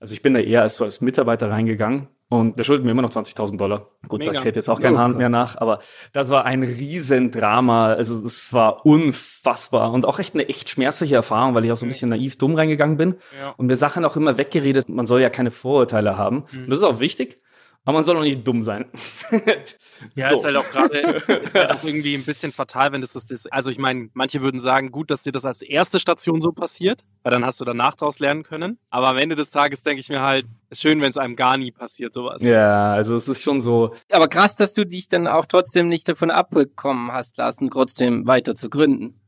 [0.00, 3.02] also ich bin da eher als so als Mitarbeiter reingegangen und der schuldet mir immer
[3.02, 3.86] noch 20.000 Dollar.
[4.08, 4.32] Gut, Mega.
[4.32, 5.78] da kräht jetzt auch kein oh Hahn mehr nach, aber
[6.12, 7.92] das war ein Riesendrama.
[7.92, 11.86] Also es war unfassbar und auch echt eine echt schmerzliche Erfahrung, weil ich auch so
[11.86, 13.54] ein bisschen naiv dumm reingegangen bin ja.
[13.56, 14.88] und mir Sachen auch immer weggeredet.
[14.88, 16.44] Man soll ja keine Vorurteile haben.
[16.50, 16.64] Mhm.
[16.64, 17.38] Und das ist auch wichtig.
[17.86, 18.86] Aber man soll auch nicht dumm sein.
[20.16, 20.36] ja, so.
[20.38, 21.22] ist halt auch gerade
[21.54, 23.52] halt irgendwie ein bisschen fatal, wenn das ist.
[23.52, 27.04] Also ich meine, manche würden sagen, gut, dass dir das als erste Station so passiert,
[27.22, 28.78] weil dann hast du danach daraus lernen können.
[28.90, 31.70] Aber am Ende des Tages denke ich mir halt, schön, wenn es einem gar nie
[31.70, 32.42] passiert, sowas.
[32.42, 33.94] Ja, also es ist schon so.
[34.10, 38.56] Aber krass, dass du dich dann auch trotzdem nicht davon abbekommen hast lassen, trotzdem weiter
[38.56, 39.20] zu gründen.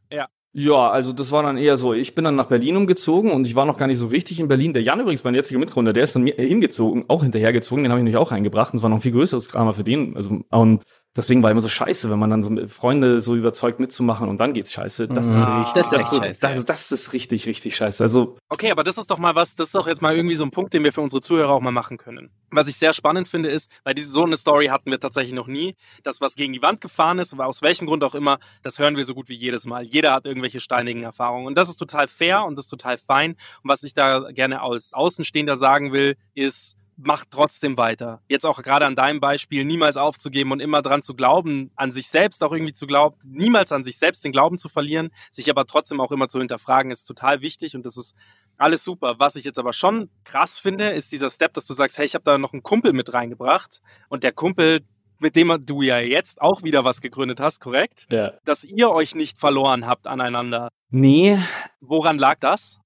[0.52, 0.90] Ja.
[0.90, 3.64] Also das war dann eher so, ich bin dann nach Berlin umgezogen und ich war
[3.64, 4.72] noch gar nicht so richtig in Berlin.
[4.72, 8.04] Der Jan übrigens, mein jetziger Mitgründer, der ist dann hingezogen, auch hinterhergezogen, den habe ich
[8.04, 10.16] nämlich auch reingebracht und es war noch ein viel größeres Drama für den.
[10.16, 10.84] Also, und
[11.16, 14.54] deswegen war immer so scheiße, wenn man dann so Freunde so überzeugt mitzumachen und dann
[14.54, 15.08] geht's scheiße.
[15.08, 15.42] Das, mhm.
[15.42, 16.40] richtig, das ist echt das, scheiße.
[16.40, 18.02] Das, das, ist richtig, richtig scheiße.
[18.02, 20.44] Also okay, aber das ist doch mal was, das ist doch jetzt mal irgendwie so
[20.44, 22.30] ein Punkt, den wir für unsere Zuhörer auch mal machen können.
[22.50, 25.46] Was ich sehr spannend finde, ist, weil diese so eine Story hatten wir tatsächlich noch
[25.46, 28.78] nie, das was gegen die Wand gefahren ist, aber aus welchem Grund auch immer, das
[28.78, 29.84] hören wir so gut wie jedes Mal.
[29.84, 33.32] Jeder hat irgendwelche steinigen Erfahrungen und das ist total fair und das ist total fein.
[33.62, 38.20] Und was ich da gerne als Außenstehender sagen will, ist macht trotzdem weiter.
[38.28, 42.08] Jetzt auch gerade an deinem Beispiel, niemals aufzugeben und immer dran zu glauben, an sich
[42.08, 45.64] selbst auch irgendwie zu glauben, niemals an sich selbst den Glauben zu verlieren, sich aber
[45.64, 48.14] trotzdem auch immer zu hinterfragen, ist total wichtig und das ist
[48.56, 49.14] alles super.
[49.18, 52.14] Was ich jetzt aber schon krass finde, ist dieser Step, dass du sagst, hey, ich
[52.14, 54.80] habe da noch einen Kumpel mit reingebracht und der Kumpel
[55.20, 58.06] mit dem du ja jetzt auch wieder was gegründet hast, korrekt?
[58.08, 58.34] Ja.
[58.44, 60.68] Dass ihr euch nicht verloren habt aneinander.
[60.90, 61.38] Nee.
[61.80, 62.78] Woran lag das?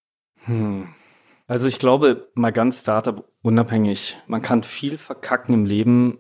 [0.45, 0.95] Hm.
[1.53, 6.19] Also ich glaube, mal ganz Startup unabhängig, man kann viel verkacken im Leben,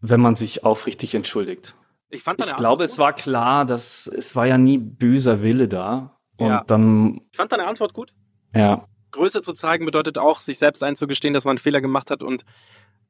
[0.00, 1.74] wenn man sich aufrichtig entschuldigt.
[2.08, 6.16] Ich, fand ich glaube, es war klar, dass es war ja nie böser Wille da.
[6.38, 6.64] Und ja.
[6.66, 7.20] dann.
[7.32, 8.14] Ich fand deine Antwort gut.
[8.54, 8.86] Ja.
[9.10, 12.46] Größe zu zeigen bedeutet auch, sich selbst einzugestehen, dass man einen Fehler gemacht hat und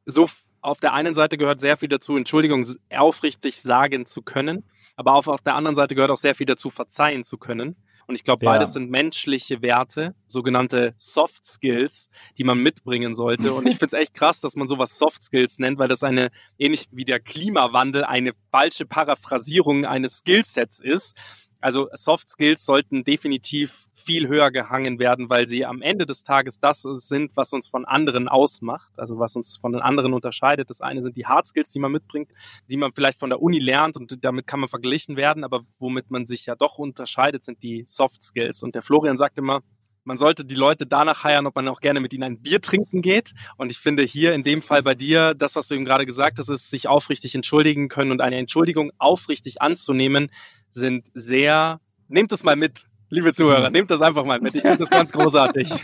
[0.05, 0.29] so
[0.63, 5.29] auf der einen Seite gehört sehr viel dazu, Entschuldigung aufrichtig sagen zu können, aber auf,
[5.29, 7.77] auf der anderen Seite gehört auch sehr viel dazu, verzeihen zu können.
[8.07, 8.53] Und ich glaube, Ja.
[8.53, 13.53] beides sind menschliche Werte, sogenannte Soft Skills, die man mitbringen sollte.
[13.53, 16.31] Und ich finde es echt krass, dass man sowas Soft Skills nennt, weil das eine,
[16.59, 21.17] ähnlich wie der Klimawandel, eine falsche Paraphrasierung eines Skillsets ist.
[21.63, 26.59] Also Soft Skills sollten definitiv viel höher gehangen werden, weil sie am Ende des Tages
[26.59, 30.71] das sind, was uns von anderen ausmacht, also was uns von den anderen unterscheidet.
[30.71, 32.33] Das eine sind die Hard Skills, die man mitbringt,
[32.69, 36.11] die man vielleicht von der Uni lernt und damit kann man verglichen werden, aber womit
[36.11, 38.65] man sich ja doch unterscheidet, sind die Soft Skills.
[38.65, 39.61] Und der Florian sagt immer,
[40.05, 43.03] man sollte die Leute danach heiern, ob man auch gerne mit ihnen ein Bier trinken
[43.03, 43.35] geht.
[43.57, 46.39] Und ich finde hier in dem Fall bei dir, das, was du eben gerade gesagt
[46.39, 50.31] hast, ist sich aufrichtig entschuldigen können und eine Entschuldigung aufrichtig anzunehmen,
[50.73, 54.55] sind sehr, nehmt es mal mit, liebe Zuhörer, nehmt das einfach mal mit.
[54.57, 55.71] Ich finde das ganz großartig.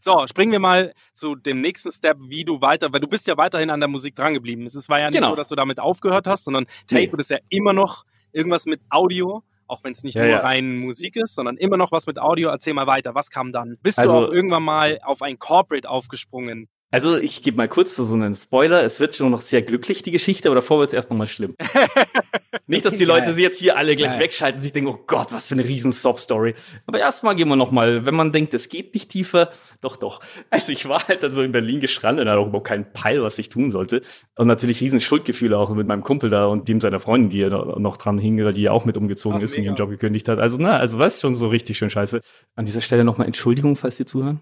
[0.00, 3.36] So, springen wir mal zu dem nächsten Step, wie du weiter, weil du bist ja
[3.36, 4.64] weiterhin an der Musik drangeblieben.
[4.64, 5.30] Es war ja nicht Genau.
[5.30, 7.10] so, dass du damit aufgehört hast, sondern Tape Nee.
[7.18, 10.38] ist ja immer noch irgendwas mit Audio, auch wenn es nicht Ja, nur ja.
[10.38, 12.48] rein Musik ist, sondern immer noch was mit Audio.
[12.48, 13.76] Erzähl mal weiter, was kam dann?
[13.82, 16.68] Bist Also- du auch irgendwann mal auf ein Corporate aufgesprungen?
[16.90, 18.82] Also ich gebe mal kurz so einen Spoiler.
[18.82, 21.54] Es wird schon noch sehr glücklich, die Geschichte, aber davor wird es erst nochmal schlimm.
[22.66, 24.20] Nicht, dass die Leute sie jetzt hier alle gleich Geil.
[24.20, 26.54] wegschalten, sich denken, oh Gott, was für eine riesen Sob-Story.
[26.86, 30.20] Aber erstmal gehen wir nochmal, wenn man denkt, es geht nicht tiefer, doch, doch.
[30.50, 33.48] Also ich war halt also in Berlin gestrandet, hatte auch überhaupt keinen Peil, was ich
[33.50, 34.02] tun sollte.
[34.36, 37.48] Und natürlich riesen Schuldgefühle auch mit meinem Kumpel da und dem seiner Freundin, die ja
[37.48, 39.70] noch dran hing, die ja auch mit umgezogen Ach, ist und mega.
[39.70, 40.38] ihren Job gekündigt hat.
[40.38, 42.20] Also, na, also was schon so richtig schön scheiße.
[42.54, 44.40] An dieser Stelle nochmal Entschuldigung, falls Sie zuhören.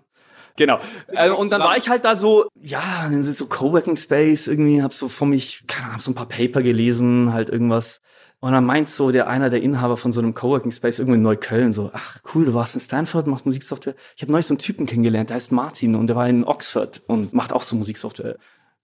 [0.56, 0.78] Genau.
[1.12, 4.82] Äh, und dann war ich halt da so, ja, dann ist so Coworking Space irgendwie,
[4.82, 8.00] hab so von mich, keine Ahnung, hab so ein paar Paper gelesen, halt irgendwas.
[8.40, 11.22] Und dann meint so der einer der Inhaber von so einem Coworking Space irgendwo in
[11.22, 13.94] Neukölln so, ach cool, du warst in Stanford, machst Musiksoftware.
[14.14, 17.00] Ich habe neulich so einen Typen kennengelernt, der heißt Martin und der war in Oxford
[17.06, 18.36] und macht auch so Musiksoftware.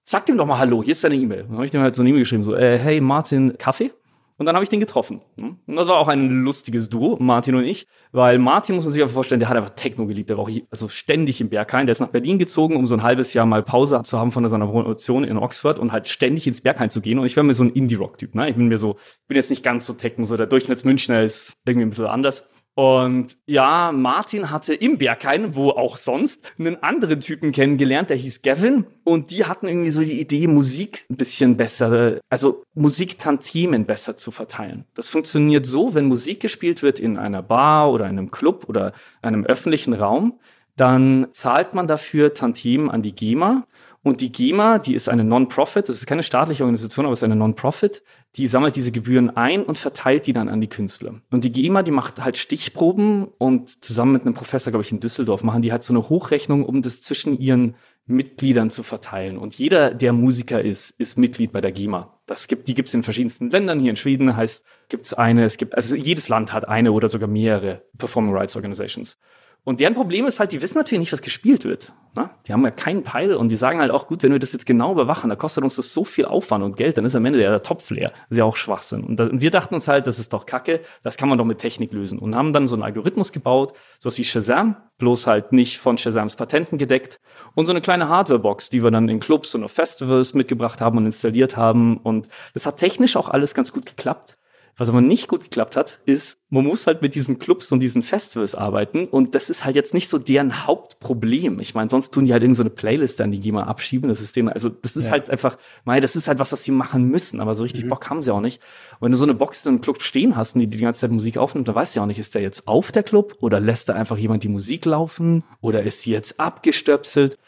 [0.04, 1.44] Sag dem doch mal Hallo, hier ist deine E-Mail.
[1.44, 3.92] Dann habe ich dem halt so eine E-Mail geschrieben, so, äh, hey Martin, Kaffee?
[4.38, 5.20] Und dann habe ich den getroffen.
[5.38, 5.58] hm?
[5.66, 9.02] Und das war auch ein lustiges Duo, Martin und ich, weil Martin muss man sich
[9.02, 11.86] einfach vorstellen, der hat einfach Techno geliebt, der war auch also ständig im Berghain.
[11.86, 14.48] Der ist nach Berlin gezogen, um so ein halbes Jahr mal Pause zu haben von
[14.48, 17.18] seiner Promotion in Oxford und halt ständig ins Berghain zu gehen.
[17.18, 18.34] Und ich war mir so ein Indie-Rock-Typ.
[18.34, 18.48] Ne?
[18.50, 21.56] Ich bin mir so, ich bin jetzt nicht ganz so Techno, so der Durchschnittsmünchner ist
[21.64, 22.46] irgendwie ein bisschen anders.
[22.74, 28.40] Und ja, Martin hatte im Berghain, wo auch sonst, einen anderen Typen kennengelernt, der hieß
[28.40, 28.86] Gavin.
[29.04, 34.30] Und die hatten irgendwie so die Idee, Musik ein bisschen besser, also Musiktantiemen besser zu
[34.30, 34.86] verteilen.
[34.94, 39.44] Das funktioniert so, wenn Musik gespielt wird in einer Bar oder einem Club oder einem
[39.44, 40.38] öffentlichen Raum,
[40.76, 43.66] dann zahlt man dafür Tantiemen an die GEMA.
[44.04, 47.24] Und die GEMA, die ist eine Non-Profit, das ist keine staatliche Organisation, aber es ist
[47.24, 48.02] eine Non-Profit,
[48.34, 51.20] die sammelt diese Gebühren ein und verteilt die dann an die Künstler.
[51.30, 54.98] Und die GEMA, die macht halt Stichproben und zusammen mit einem Professor, glaube ich, in
[54.98, 59.38] Düsseldorf, machen die halt so eine Hochrechnung, um das zwischen ihren Mitgliedern zu verteilen.
[59.38, 62.18] Und jeder, der Musiker ist, ist Mitglied bei der GEMA.
[62.26, 63.78] Das gibt, die gibt's in verschiedensten Ländern.
[63.78, 67.28] Hier in Schweden heißt, gibt's eine, es gibt, also jedes Land hat eine oder sogar
[67.28, 69.18] mehrere Performing Rights Organizations.
[69.64, 71.92] Und deren Problem ist halt, die wissen natürlich nicht, was gespielt wird.
[72.16, 72.30] Ne?
[72.46, 74.66] Die haben ja keinen Peil und die sagen halt auch, gut, wenn wir das jetzt
[74.66, 77.38] genau überwachen, da kostet uns das so viel Aufwand und Geld, dann ist am Ende
[77.38, 78.10] der Topf leer.
[78.10, 79.04] Das ist ja auch Schwachsinn.
[79.04, 81.44] Und, da, und wir dachten uns halt, das ist doch Kacke, das kann man doch
[81.44, 82.18] mit Technik lösen.
[82.18, 86.34] Und haben dann so einen Algorithmus gebaut, sowas wie Shazam, bloß halt nicht von Shazams
[86.34, 87.20] Patenten gedeckt.
[87.54, 90.98] Und so eine kleine Hardwarebox, die wir dann in Clubs und auf Festivals mitgebracht haben
[90.98, 91.98] und installiert haben.
[91.98, 94.38] Und das hat technisch auch alles ganz gut geklappt.
[94.78, 98.02] Was aber nicht gut geklappt hat, ist, man muss halt mit diesen Clubs und diesen
[98.02, 101.60] Festivals arbeiten und das ist halt jetzt nicht so deren Hauptproblem.
[101.60, 104.08] Ich meine, sonst tun die halt irgendeine so eine Playlist an die GEMA abschieben.
[104.08, 106.70] Das ist denen, also das ist halt einfach, mei, das ist halt was, was sie
[106.70, 108.62] machen müssen, aber so richtig Bock haben sie auch nicht.
[108.94, 111.00] Und wenn du so eine Box in einem Club stehen hast und die die ganze
[111.00, 113.36] Zeit Musik aufnimmt, dann weißt du ja auch nicht, ist der jetzt auf der Club
[113.40, 117.38] oder lässt da einfach jemand die Musik laufen oder ist die jetzt abgestöpselt?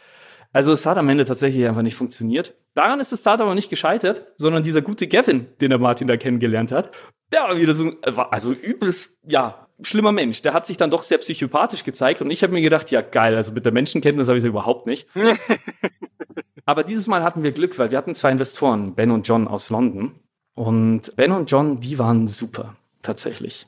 [0.53, 2.55] Also es hat am Ende tatsächlich einfach nicht funktioniert.
[2.75, 6.17] Daran ist das Startup aber nicht gescheitert, sondern dieser gute Gavin, den der Martin da
[6.17, 6.91] kennengelernt hat,
[7.33, 10.43] der war wieder so, ein- war also übelst, ja, schlimmer Mensch.
[10.43, 13.35] Der hat sich dann doch sehr psychopathisch gezeigt und ich habe mir gedacht, ja geil,
[13.37, 15.09] also mit der Menschenkenntnis habe ich es überhaupt nicht.
[16.65, 19.71] aber dieses Mal hatten wir Glück, weil wir hatten zwei Investoren, Ben und John aus
[19.71, 20.13] London.
[20.55, 23.67] Und Ben und John, die waren super, tatsächlich.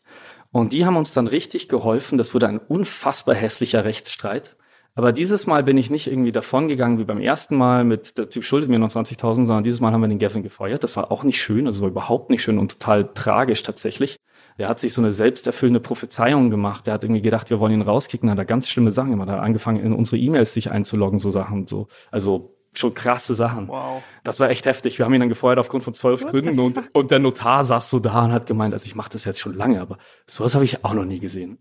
[0.53, 2.17] Und die haben uns dann richtig geholfen.
[2.19, 4.56] Das wurde ein unfassbar hässlicher Rechtsstreit.
[4.97, 8.45] Aber dieses Mal bin ich nicht irgendwie davongegangen wie beim ersten Mal mit, der Typ
[8.45, 10.83] schuldet mir noch 20.000, sondern dieses Mal haben wir den Gavin gefeuert.
[10.83, 14.17] Das war auch nicht schön, also war überhaupt nicht schön und total tragisch tatsächlich.
[14.59, 16.87] Der hat sich so eine selbsterfüllende Prophezeiung gemacht.
[16.87, 19.29] Der hat irgendwie gedacht, wir wollen ihn rauskicken, hat er ganz schlimme Sachen gemacht.
[19.29, 21.89] Er hat angefangen, in unsere E-Mails sich einzuloggen, so Sachen, so.
[22.11, 23.69] Also, schon krasse Sachen.
[23.69, 24.03] Wow.
[24.25, 24.99] Das war echt heftig.
[24.99, 27.99] Wir haben ihn dann gefeuert aufgrund von zwölf Gründen und, und der Notar saß so
[27.99, 30.85] da und hat gemeint, also ich mache das jetzt schon lange, aber sowas habe ich
[30.85, 31.59] auch noch nie gesehen.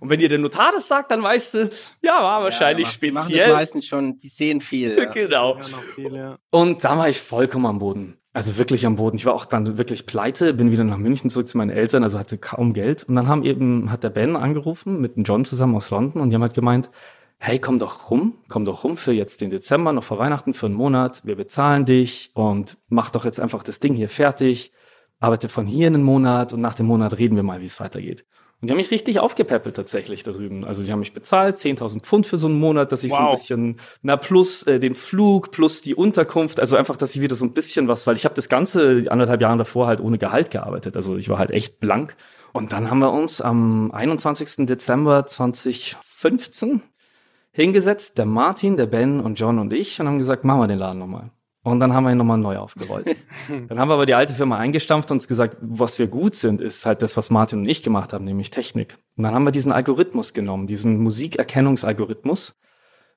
[0.00, 1.70] Und wenn dir der Notar das sagt, dann weißt du,
[2.02, 3.52] ja, war wahrscheinlich Die machen das speziell.
[3.52, 4.96] meistens schon, die sehen viel.
[4.98, 5.04] Ja.
[5.12, 5.56] Genau.
[5.56, 5.62] Ja,
[5.94, 6.38] viel, ja.
[6.50, 8.18] Und da war ich vollkommen am Boden.
[8.32, 9.16] Also wirklich am Boden.
[9.16, 12.18] Ich war auch dann wirklich pleite, bin wieder nach München zurück zu meinen Eltern, also
[12.18, 13.04] hatte kaum Geld.
[13.04, 16.28] Und dann haben eben, hat der Ben angerufen mit dem John zusammen aus London und
[16.28, 16.90] die haben halt gemeint,
[17.38, 20.66] hey, komm doch rum, komm doch rum für jetzt den Dezember, noch vor Weihnachten, für
[20.66, 24.72] einen Monat, wir bezahlen dich und mach doch jetzt einfach das Ding hier fertig,
[25.18, 28.24] arbeite von hier einen Monat und nach dem Monat reden wir mal, wie es weitergeht.
[28.60, 30.64] Und die haben mich richtig aufgepäppelt tatsächlich da drüben.
[30.64, 33.18] Also die haben mich bezahlt, 10.000 Pfund für so einen Monat, dass ich wow.
[33.18, 37.20] so ein bisschen, na plus äh, den Flug, plus die Unterkunft, also einfach, dass ich
[37.20, 40.16] wieder so ein bisschen was, weil ich habe das ganze anderthalb Jahre davor halt ohne
[40.16, 40.96] Gehalt gearbeitet.
[40.96, 42.16] Also ich war halt echt blank.
[42.54, 44.66] Und dann haben wir uns am 21.
[44.66, 46.82] Dezember 2015
[47.52, 50.78] hingesetzt, der Martin, der Ben und John und ich, und haben gesagt, machen wir den
[50.78, 51.30] Laden nochmal.
[51.66, 53.16] Und dann haben wir ihn nochmal neu aufgerollt.
[53.48, 56.60] dann haben wir aber die alte Firma eingestampft und uns gesagt, was wir gut sind,
[56.60, 58.98] ist halt das, was Martin und ich gemacht haben, nämlich Technik.
[59.16, 62.56] Und dann haben wir diesen Algorithmus genommen, diesen Musikerkennungsalgorithmus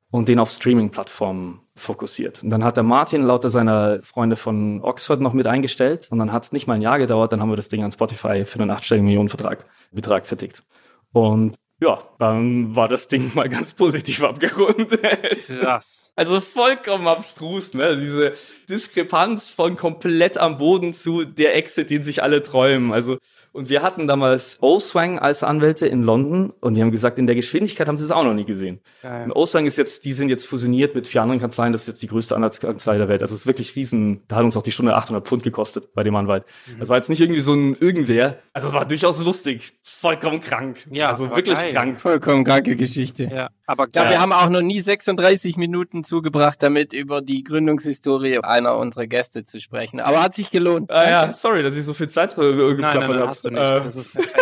[0.09, 2.41] und den auf Streaming-Plattformen fokussiert.
[2.41, 6.33] Und dann hat der Martin lauter seiner Freunde von Oxford noch mit eingestellt und dann
[6.33, 8.59] hat es nicht mal ein Jahr gedauert, dann haben wir das Ding an Spotify für
[8.59, 10.63] einen achtstelligen Millionenvertrag Betrag vertickt.
[11.11, 15.01] Und ja, dann war das Ding mal ganz positiv abgerundet.
[15.47, 16.11] Krass.
[16.15, 17.97] Also vollkommen abstrus, ne?
[17.97, 18.33] Diese
[18.69, 22.91] Diskrepanz von komplett am Boden zu der Exit, den sich alle träumen.
[22.91, 23.17] Also
[23.51, 27.35] und wir hatten damals O-Swang als Anwälte in London und die haben gesagt, in der
[27.35, 28.79] Geschwindigkeit haben sie es auch noch nie gesehen.
[29.01, 29.25] Geil.
[29.25, 32.01] Und O-Swang ist jetzt, die sind jetzt fusioniert mit vier anderen Kanzleien, das ist jetzt
[32.03, 33.21] die größte Anwaltskanzlei der Welt.
[33.21, 36.03] Also es ist wirklich riesen, da hat uns auch die Stunde 800 Pfund gekostet bei
[36.03, 36.45] dem Anwalt.
[36.67, 36.79] Mhm.
[36.79, 39.73] Das war jetzt nicht irgendwie so ein irgendwer, also es war durchaus lustig.
[39.83, 40.85] Vollkommen krank.
[40.91, 41.71] Ja, also wirklich geil.
[41.71, 42.01] krank.
[42.01, 43.23] Vollkommen kranke Geschichte.
[43.25, 43.87] Ja, aber.
[43.95, 49.07] Ja, wir haben auch noch nie 36 Minuten zugebracht, damit über die Gründungshistorie einer unserer
[49.07, 49.99] Gäste zu sprechen.
[49.99, 50.91] Aber hat sich gelohnt.
[50.91, 53.38] Ah, ja, sorry, dass ich so viel Zeit geklappert habe.
[53.39, 53.61] Hast du nicht.
[53.61, 54.37] Äh, das ist perfekt.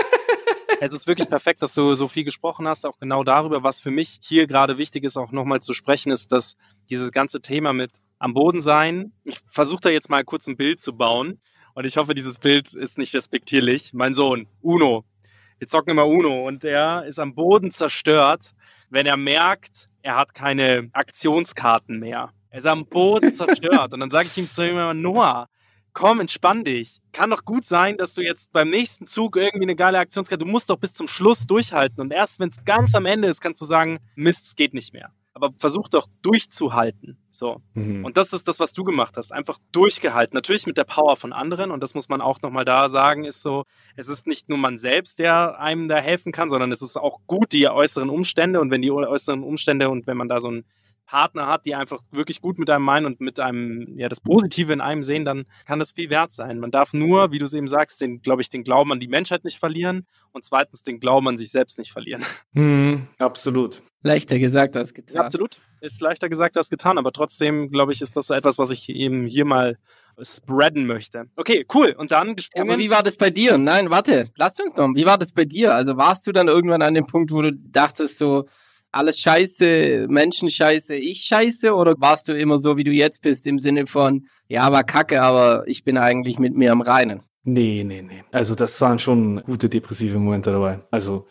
[0.82, 3.92] es ist wirklich perfekt, dass du so viel gesprochen hast, auch genau darüber, was für
[3.92, 6.56] mich hier gerade wichtig ist, auch nochmal zu sprechen, ist, dass
[6.90, 10.82] dieses ganze Thema mit am Boden sein, ich versuche da jetzt mal kurz ein Bild
[10.82, 11.40] zu bauen
[11.76, 13.94] und ich hoffe, dieses Bild ist nicht respektierlich.
[13.94, 15.06] Mein Sohn, Uno,
[15.60, 18.52] wir zocken immer Uno und er ist am Boden zerstört,
[18.90, 22.32] wenn er merkt, er hat keine Aktionskarten mehr.
[22.50, 25.50] Er ist am Boden zerstört und dann sage ich ihm zu ihm immer, Noah,
[25.98, 27.02] komm, entspann dich.
[27.12, 30.52] Kann doch gut sein, dass du jetzt beim nächsten Zug irgendwie eine geile Aktionskarte, du
[30.52, 33.62] musst doch bis zum Schluss durchhalten und erst wenn es ganz am Ende ist, kannst
[33.62, 35.12] du sagen, Mist, es geht nicht mehr.
[35.34, 37.18] Aber versuch doch durchzuhalten.
[37.32, 37.62] So.
[37.74, 38.06] Mhm.
[38.06, 39.32] Und das ist das, was du gemacht hast.
[39.32, 40.36] Einfach durchgehalten.
[40.36, 41.70] Natürlich mit der Power von anderen.
[41.70, 43.64] Und das muss man auch nochmal da sagen, ist so,
[43.96, 47.20] es ist nicht nur man selbst, der einem da helfen kann, sondern es ist auch
[47.28, 48.60] gut, die äußeren Umstände.
[48.60, 50.66] Und wenn die äußeren Umstände und wenn man da so ein
[51.08, 54.72] Partner hat, die einfach wirklich gut mit einem meinen und mit einem, ja, das Positive
[54.74, 56.60] in einem sehen, dann kann das viel wert sein.
[56.60, 59.08] Man darf nur, wie du es eben sagst, den, glaube ich, den Glauben an die
[59.08, 62.24] Menschheit nicht verlieren und zweitens den Glauben an sich selbst nicht verlieren.
[62.52, 63.82] Mhm, absolut.
[64.04, 65.16] Leichter gesagt als getan.
[65.16, 65.60] Ja, absolut.
[65.82, 69.26] Ist leichter gesagt als getan, aber trotzdem, glaube ich, ist das etwas, was ich eben
[69.26, 69.78] hier mal
[70.22, 71.26] spreaden möchte.
[71.36, 71.96] Okay, cool.
[71.98, 72.68] Und dann gesprungen.
[72.68, 73.58] Ja, aber wie war das bei dir?
[73.58, 74.90] Nein, warte, lass uns noch.
[74.96, 75.76] Wie war das bei dir?
[75.76, 78.48] Also warst du dann irgendwann an dem Punkt, wo du dachtest so,
[78.92, 81.74] alles scheiße, Menschen scheiße, ich scheiße?
[81.74, 85.22] Oder warst du immer so, wie du jetzt bist, im Sinne von, ja, war kacke,
[85.22, 87.24] aber ich bin eigentlich mit mir am Reinen?
[87.44, 88.24] Nee, nee, nee.
[88.32, 90.80] Also das waren schon gute depressive Momente dabei.
[90.92, 91.28] Also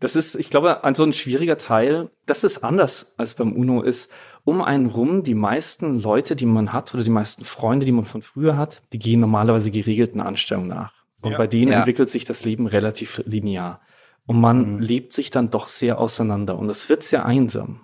[0.00, 3.82] das ist, ich glaube, ein so ein schwieriger Teil, das ist anders als beim UNO
[3.82, 4.10] ist,
[4.44, 8.06] um einen rum, die meisten Leute, die man hat oder die meisten Freunde, die man
[8.06, 10.94] von früher hat, die gehen normalerweise geregelten Anstellungen nach.
[11.20, 11.38] Und ja.
[11.38, 11.78] bei denen ja.
[11.78, 13.80] entwickelt sich das Leben relativ linear.
[14.26, 14.78] Und man mhm.
[14.80, 17.80] lebt sich dann doch sehr auseinander und das wird sehr einsam.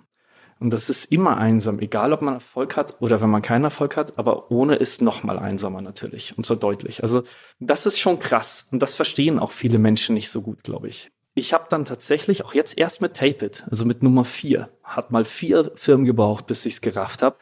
[0.59, 3.95] Und das ist immer einsam, egal ob man Erfolg hat oder wenn man keinen Erfolg
[3.95, 7.03] hat, aber ohne ist noch mal einsamer natürlich und so deutlich.
[7.03, 7.23] Also
[7.59, 11.11] das ist schon krass und das verstehen auch viele Menschen nicht so gut, glaube ich.
[11.35, 15.11] Ich habe dann tatsächlich auch jetzt erst mit Tape It, also mit Nummer vier, hat
[15.11, 17.37] mal vier Firmen gebraucht, bis ich es gerafft habe,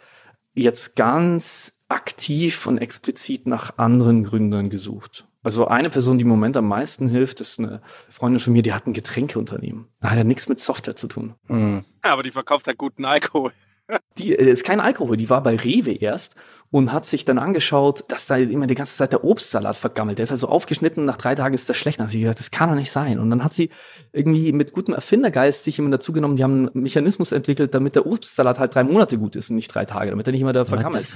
[0.54, 5.26] jetzt ganz aktiv und explizit nach anderen Gründern gesucht.
[5.46, 7.80] Also eine Person, die im Moment am meisten hilft, ist eine
[8.10, 9.88] Freundin von mir, die hat ein Getränkeunternehmen.
[10.02, 11.36] Da hat ja nichts mit Software zu tun.
[11.48, 11.86] Mhm.
[12.04, 13.54] Ja, aber die verkauft halt guten Alkohol.
[14.18, 16.34] Die äh, ist kein Alkohol, die war bei Rewe erst
[16.72, 20.18] und hat sich dann angeschaut, dass da immer die ganze Zeit der Obstsalat vergammelt.
[20.18, 22.00] Der ist also aufgeschnitten, nach drei Tagen ist der schlecht.
[22.00, 23.20] Dann hat sie gesagt, das kann doch nicht sein.
[23.20, 23.70] Und dann hat sie
[24.12, 28.08] irgendwie mit gutem Erfindergeist sich immer dazu genommen, die haben einen Mechanismus entwickelt, damit der
[28.08, 30.66] Obstsalat halt drei Monate gut ist und nicht drei Tage, damit er nicht immer da
[30.66, 31.08] vergammelt.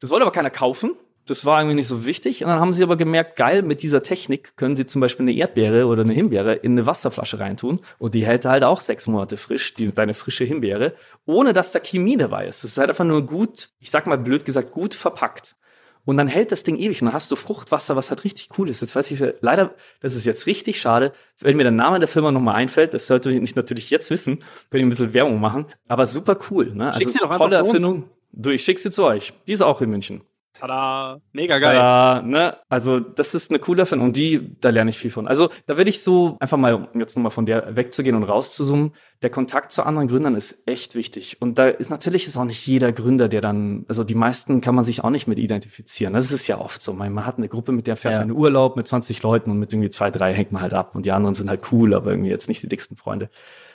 [0.00, 0.90] Das wollte aber keiner kaufen
[1.26, 2.42] das war irgendwie nicht so wichtig.
[2.42, 5.34] Und dann haben sie aber gemerkt, geil, mit dieser Technik können sie zum Beispiel eine
[5.34, 7.80] Erdbeere oder eine Himbeere in eine Wasserflasche reintun.
[7.98, 11.78] Und die hält halt auch sechs Monate frisch, die, deine frische Himbeere, ohne dass da
[11.78, 12.64] Chemie dabei ist.
[12.64, 15.54] Das ist halt einfach nur gut, ich sag mal blöd gesagt, gut verpackt.
[16.04, 18.68] Und dann hält das Ding ewig und dann hast du Fruchtwasser, was halt richtig cool
[18.68, 18.80] ist.
[18.80, 22.32] Jetzt weiß ich leider, das ist jetzt richtig schade, wenn mir der Name der Firma
[22.32, 26.06] nochmal einfällt, das sollte ich natürlich jetzt wissen, können ich ein bisschen Werbung machen, aber
[26.06, 26.74] super cool.
[26.74, 26.92] Ne?
[26.92, 28.08] Also tolle Erfindung.
[28.32, 29.32] Du, ich schick sie zu euch.
[29.46, 30.22] Die ist auch in München.
[30.52, 31.74] Tada, mega geil.
[31.74, 32.56] Da, ne?
[32.68, 35.26] Also das ist eine coole Erfindung und die, da lerne ich viel von.
[35.26, 38.92] Also da würde ich so einfach mal, um jetzt nochmal von der wegzugehen und rauszuzoomen,
[39.22, 41.40] der Kontakt zu anderen Gründern ist echt wichtig.
[41.40, 44.74] Und da ist natürlich ist auch nicht jeder Gründer, der dann, also die meisten kann
[44.74, 46.12] man sich auch nicht mit identifizieren.
[46.12, 46.92] Das ist ja oft so.
[46.92, 48.20] Man, man hat eine Gruppe, mit der fährt Ja.
[48.20, 50.94] man in Urlaub mit 20 Leuten und mit irgendwie zwei, drei hängt man halt ab
[50.94, 53.30] und die anderen sind halt cool, aber irgendwie jetzt nicht die dicksten Freunde.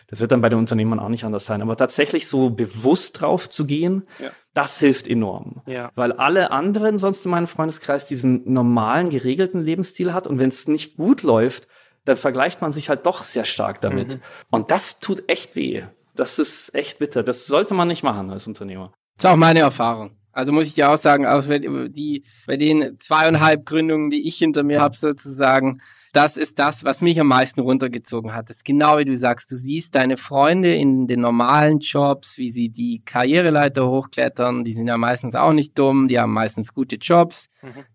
[0.08, 1.62] Das wird dann bei den Unternehmern auch nicht anders sein.
[1.62, 4.32] Aber tatsächlich so bewusst drauf zu gehen, Ja.
[4.54, 5.62] das hilft enorm.
[5.66, 5.92] Ja.
[5.96, 10.26] Weil alle anderen sonst in meinem Freundeskreis diesen normalen, geregelten Lebensstil hat.
[10.26, 11.68] Und wenn es nicht gut läuft,
[12.06, 14.16] dann vergleicht man sich halt doch sehr stark damit.
[14.16, 14.22] Mhm.
[14.50, 15.84] Und das tut echt weh.
[16.16, 17.22] Das ist echt bitter.
[17.22, 18.94] Das sollte man nicht machen als Unternehmer.
[19.18, 20.12] Das ist auch meine Erfahrung.
[20.32, 24.64] Also muss ich dir auch sagen, auch die, bei den zweieinhalb Gründungen, die ich hinter
[24.64, 25.82] mir habe, sozusagen,
[26.18, 28.50] das ist das, was mich am meisten runtergezogen hat.
[28.50, 32.50] Das ist genau wie du sagst, du siehst deine Freunde in den normalen Jobs, wie
[32.50, 34.64] sie die Karriereleiter hochklettern.
[34.64, 37.50] Die sind ja meistens auch nicht dumm, die haben meistens gute Jobs.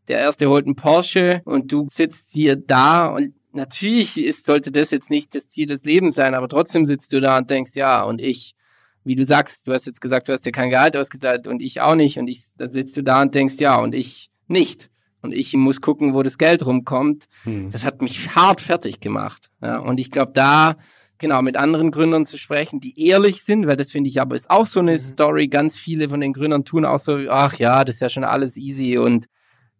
[0.06, 4.92] Der erste holt einen Porsche und du sitzt hier da und natürlich ist, sollte das
[4.92, 8.04] jetzt nicht das Ziel des Lebens sein, aber trotzdem sitzt du da und denkst, ja,
[8.04, 8.54] und ich,
[9.02, 11.80] wie du sagst, du hast jetzt gesagt, du hast dir kein Gehalt ausgezahlt und ich
[11.80, 12.20] auch nicht.
[12.20, 14.91] Und ich, dann sitzt du da und denkst, ja, und ich nicht.
[15.22, 17.26] Und ich muss gucken, wo das Geld rumkommt.
[17.70, 19.48] Das hat mich hart fertig gemacht.
[19.62, 20.76] Ja, und ich glaube, da
[21.18, 24.50] genau mit anderen Gründern zu sprechen, die ehrlich sind, weil das finde ich aber ist
[24.50, 25.46] auch so eine Story.
[25.48, 28.56] Ganz viele von den Gründern tun auch so, ach ja, das ist ja schon alles
[28.56, 29.26] easy und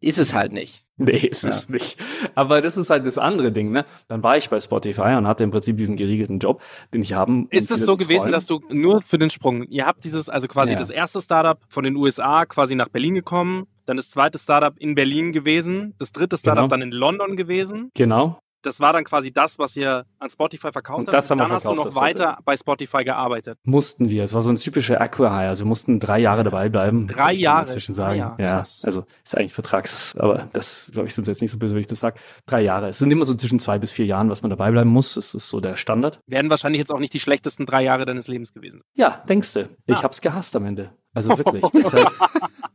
[0.00, 0.84] ist es halt nicht.
[0.96, 1.96] Nee, ist es nicht.
[2.36, 3.84] Aber das ist halt das andere Ding, ne?
[4.08, 6.62] Dann war ich bei Spotify und hatte im Prinzip diesen geregelten Job,
[6.94, 7.48] den ich haben.
[7.50, 10.72] Ist es so gewesen, dass du nur für den Sprung, ihr habt dieses, also quasi
[10.72, 10.78] Ja.
[10.78, 14.94] das erste Startup von den USA quasi nach Berlin gekommen, dann das zweite Startup in
[14.94, 16.68] Berlin gewesen, das dritte Startup Genau.
[16.68, 17.90] dann in London gewesen.
[17.94, 18.38] Genau.
[18.64, 21.14] Das war dann quasi das, was ihr an Spotify verkauft Und habt.
[21.14, 23.58] das haben wir dann hast du verkauft, noch weiter bei Spotify gearbeitet.
[23.64, 24.22] Mussten wir.
[24.22, 25.30] Es war so eine typische Acquire.
[25.48, 27.08] Also wir mussten drei Jahre dabei bleiben.
[27.08, 27.62] Drei Jahre?
[27.62, 28.18] Inzwischen Ah sagen.
[28.20, 28.82] ja, ja, krass.
[28.84, 31.88] also ist eigentlich Vertrags, aber das, glaube ich, sind jetzt nicht so böse, wenn ich
[31.88, 32.20] das sage.
[32.46, 32.90] Drei Jahre.
[32.90, 35.14] Es sind immer so zwischen zwei bis vier Jahren, was man dabei bleiben muss.
[35.14, 36.20] Das ist so der Standard.
[36.28, 38.80] Werden wahrscheinlich jetzt auch nicht die schlechtesten drei Jahre deines Lebens gewesen.
[38.94, 39.68] Ja, denkst du.
[39.86, 40.02] Ich Ah.
[40.04, 40.92] hab's gehasst am Ende.
[41.14, 41.62] Also wirklich.
[41.72, 42.14] Das heißt,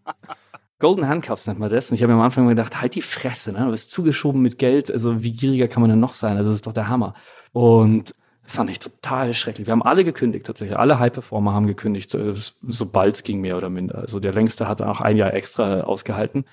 [0.80, 1.90] Golden Handcuffs nennt man das.
[1.90, 3.66] Und ich habe mir am Anfang immer gedacht, halt die Fresse, ne?
[3.66, 4.92] Du bist zugeschoben mit Geld.
[4.92, 6.38] Also wie gieriger kann man denn noch sein?
[6.38, 7.14] Also das ist doch der Hammer.
[7.52, 8.14] Und
[8.44, 9.68] fand ich total schrecklich.
[9.68, 10.78] Wir haben alle gekündigt tatsächlich.
[10.78, 13.98] Alle High-Performer haben gekündigt, so- sobald es ging, mehr oder minder.
[13.98, 16.46] Also der längste hat auch ein Jahr extra ausgehalten.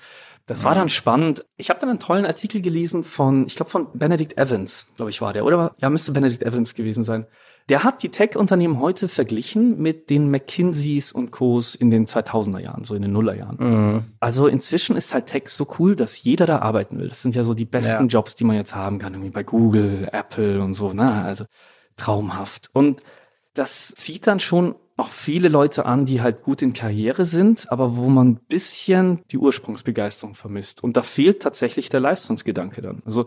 [0.47, 1.43] Das war dann spannend.
[1.57, 5.21] Ich habe dann einen tollen Artikel gelesen von, ich glaube von Benedict Evans, glaube ich
[5.21, 5.73] war der, oder?
[5.79, 7.25] Ja, müsste Benedict Evans gewesen sein.
[7.69, 12.83] Der hat die Tech-Unternehmen heute verglichen mit den McKinseys und Co's in den 2000er Jahren,
[12.83, 14.05] so in den Nullerjahren.
[14.19, 17.09] Also inzwischen ist halt Tech so cool, dass jeder da arbeiten will.
[17.09, 18.07] Das sind ja so die besten Ja.
[18.09, 21.23] Jobs, die man jetzt haben kann, irgendwie bei Google, Apple und so, ne?
[21.23, 21.45] Also
[21.95, 22.69] traumhaft.
[22.73, 23.01] Und
[23.55, 27.97] das zieht dann schon auch viele Leute an, die halt gut in Karriere sind, aber
[27.97, 30.83] wo man ein bisschen die Ursprungsbegeisterung vermisst.
[30.83, 33.01] Und da fehlt tatsächlich der Leistungsgedanke dann.
[33.05, 33.25] Also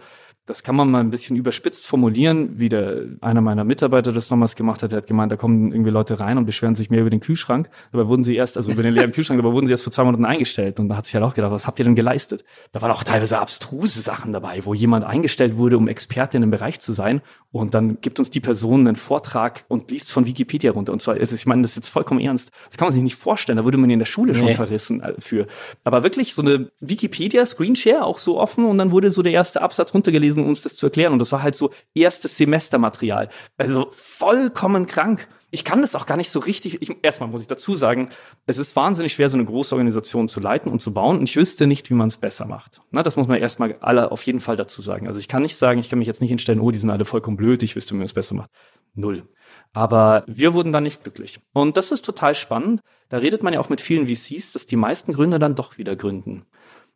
[0.48, 4.56] das kann man mal ein bisschen überspitzt formulieren, wie der, einer meiner Mitarbeiter das damals
[4.56, 4.92] gemacht hat.
[4.92, 7.68] Der hat gemeint, da kommen irgendwie Leute rein und beschweren sich mehr über den Kühlschrank.
[7.92, 10.04] Dabei wurden sie erst, also über den leeren Kühlschrank, dabei wurden sie erst vor zwei
[10.04, 10.80] Monaten eingestellt.
[10.80, 12.44] Und da hat sich halt auch gedacht, was habt ihr denn geleistet?
[12.72, 16.50] Da waren auch teilweise abstruse Sachen dabei, wo jemand eingestellt wurde, um Experte in einem
[16.50, 17.20] Bereich zu sein.
[17.52, 20.92] Und dann gibt uns die Person einen Vortrag und liest von Wikipedia runter.
[20.92, 22.50] Und zwar, also ich meine, das ist jetzt vollkommen ernst.
[22.68, 23.58] Das kann man sich nicht vorstellen.
[23.58, 24.54] Da wurde man in der Schule schon Nee.
[24.54, 25.46] verrissen äh, für.
[25.84, 29.92] Aber wirklich so eine Wikipedia-Screenshare auch so offen und dann wurde so der erste Absatz
[29.94, 31.12] runtergelesen, um uns das zu erklären.
[31.12, 33.28] Und das war halt so erstes Semestermaterial.
[33.56, 35.28] Also vollkommen krank.
[35.50, 36.82] Ich kann das auch gar nicht so richtig.
[36.82, 38.10] Ich, erstmal muss ich dazu sagen,
[38.44, 41.18] es ist wahnsinnig schwer, so eine große Organisation zu leiten und zu bauen.
[41.18, 42.82] Und ich wüsste nicht, wie man es besser macht.
[42.90, 45.06] Na, das muss man erstmal alle auf jeden Fall dazu sagen.
[45.06, 47.06] Also ich kann nicht sagen, ich kann mich jetzt nicht hinstellen, oh, die sind alle
[47.06, 48.50] vollkommen blöd, ich wüsste, wie man es besser macht.
[48.94, 49.26] Null.
[49.72, 51.40] Aber wir wurden da nicht glücklich.
[51.54, 52.82] Und das ist total spannend.
[53.08, 55.96] Da redet man ja auch mit vielen VCs, dass die meisten Gründer dann doch wieder
[55.96, 56.44] gründen.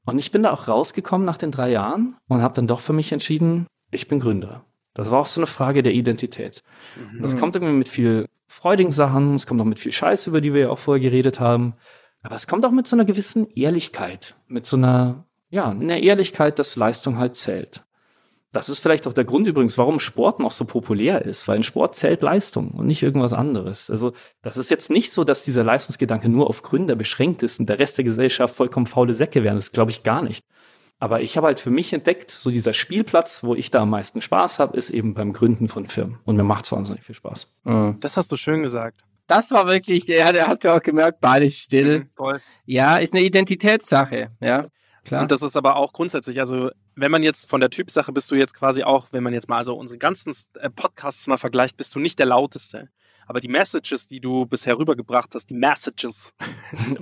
[0.05, 2.93] Und ich bin da auch rausgekommen nach den drei Jahren und habe dann doch für
[2.93, 4.65] mich entschieden, ich bin Gründer.
[4.95, 6.63] Das war auch so eine Frage der Identität.
[7.13, 10.41] Und Das kommt irgendwie mit viel freudigen Sachen, es kommt auch mit viel Scheiß, über
[10.41, 11.75] die wir ja auch vorher geredet haben.
[12.23, 16.59] Aber es kommt auch mit so einer gewissen Ehrlichkeit, mit so einer, ja, einer Ehrlichkeit,
[16.59, 17.85] dass Leistung halt zählt.
[18.53, 21.63] Das ist vielleicht auch der Grund übrigens, warum Sport noch so populär ist, weil in
[21.63, 23.91] Sport zählt Leistung und nicht irgendwas anderes.
[23.91, 24.13] Also
[24.43, 27.79] das ist jetzt nicht so, dass dieser Leistungsgedanke nur auf Gründer beschränkt ist und der
[27.79, 29.57] Rest der Gesellschaft vollkommen faule Säcke wären.
[29.57, 30.45] Das glaube ich gar nicht.
[30.99, 34.21] Aber ich habe halt für mich entdeckt, so dieser Spielplatz, wo ich da am meisten
[34.21, 36.19] Spaß habe, ist eben beim Gründen von Firmen.
[36.25, 37.53] Und mir macht es wahnsinnig viel Spaß.
[38.01, 39.01] Das hast du schön gesagt.
[39.27, 42.01] Das war wirklich, ja, da hast du auch gemerkt, beide still.
[42.01, 42.41] Mhm, Voll.
[42.67, 44.67] Ja, ist eine Identitätssache, ja.
[45.05, 45.23] Klar.
[45.23, 48.37] Und das ist aber auch grundsätzlich, also wenn man jetzt von der Typsache bist du
[48.37, 51.95] jetzt quasi auch, wenn man jetzt mal also unsere ganzen äh, Podcasts mal vergleicht, bist
[51.95, 52.89] du nicht der lauteste.
[53.27, 56.33] Aber die Messages, die du bisher rübergebracht hast, die Messages,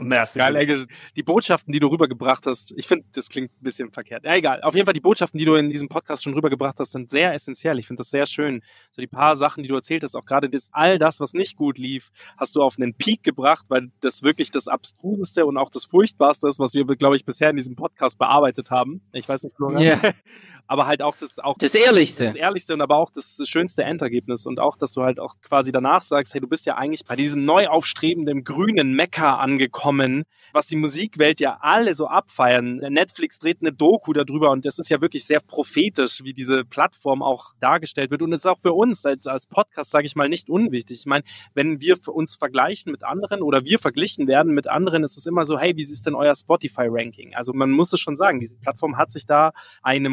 [0.56, 4.24] Englisch, die Botschaften, die du rübergebracht hast, ich finde, das klingt ein bisschen verkehrt.
[4.24, 4.62] Ja, egal.
[4.62, 7.32] Auf jeden Fall, die Botschaften, die du in diesem Podcast schon rübergebracht hast, sind sehr
[7.34, 7.78] essentiell.
[7.78, 8.62] Ich finde das sehr schön.
[8.90, 11.56] So die paar Sachen, die du erzählt hast, auch gerade das, all das, was nicht
[11.56, 15.70] gut lief, hast du auf einen Peak gebracht, weil das wirklich das Abstruseste und auch
[15.70, 19.02] das Furchtbarste ist, was wir, glaube ich, bisher in diesem Podcast bearbeitet haben.
[19.12, 19.82] Ich weiß nicht, Florian.
[19.82, 20.00] Ja.
[20.66, 22.24] aber halt auch das auch Das Ehrlichste.
[22.24, 25.36] das Ehrlichste und aber auch das, das schönste Endergebnis und auch, dass du halt auch
[25.42, 30.24] quasi danach sagst, hey, du bist ja eigentlich bei diesem neu aufstrebenden grünen Mekka angekommen,
[30.52, 32.76] was die Musikwelt ja alle so abfeiern.
[32.76, 37.22] Netflix dreht eine Doku darüber und das ist ja wirklich sehr prophetisch, wie diese Plattform
[37.22, 40.28] auch dargestellt wird und es ist auch für uns als, als Podcast, sage ich mal,
[40.28, 41.00] nicht unwichtig.
[41.00, 45.16] Ich meine, wenn wir uns vergleichen mit anderen oder wir verglichen werden mit anderen, ist
[45.16, 47.34] es immer so, hey, wie ist denn euer Spotify-Ranking?
[47.34, 49.52] Also man muss es schon sagen, diese Plattform hat sich da
[49.82, 50.08] eine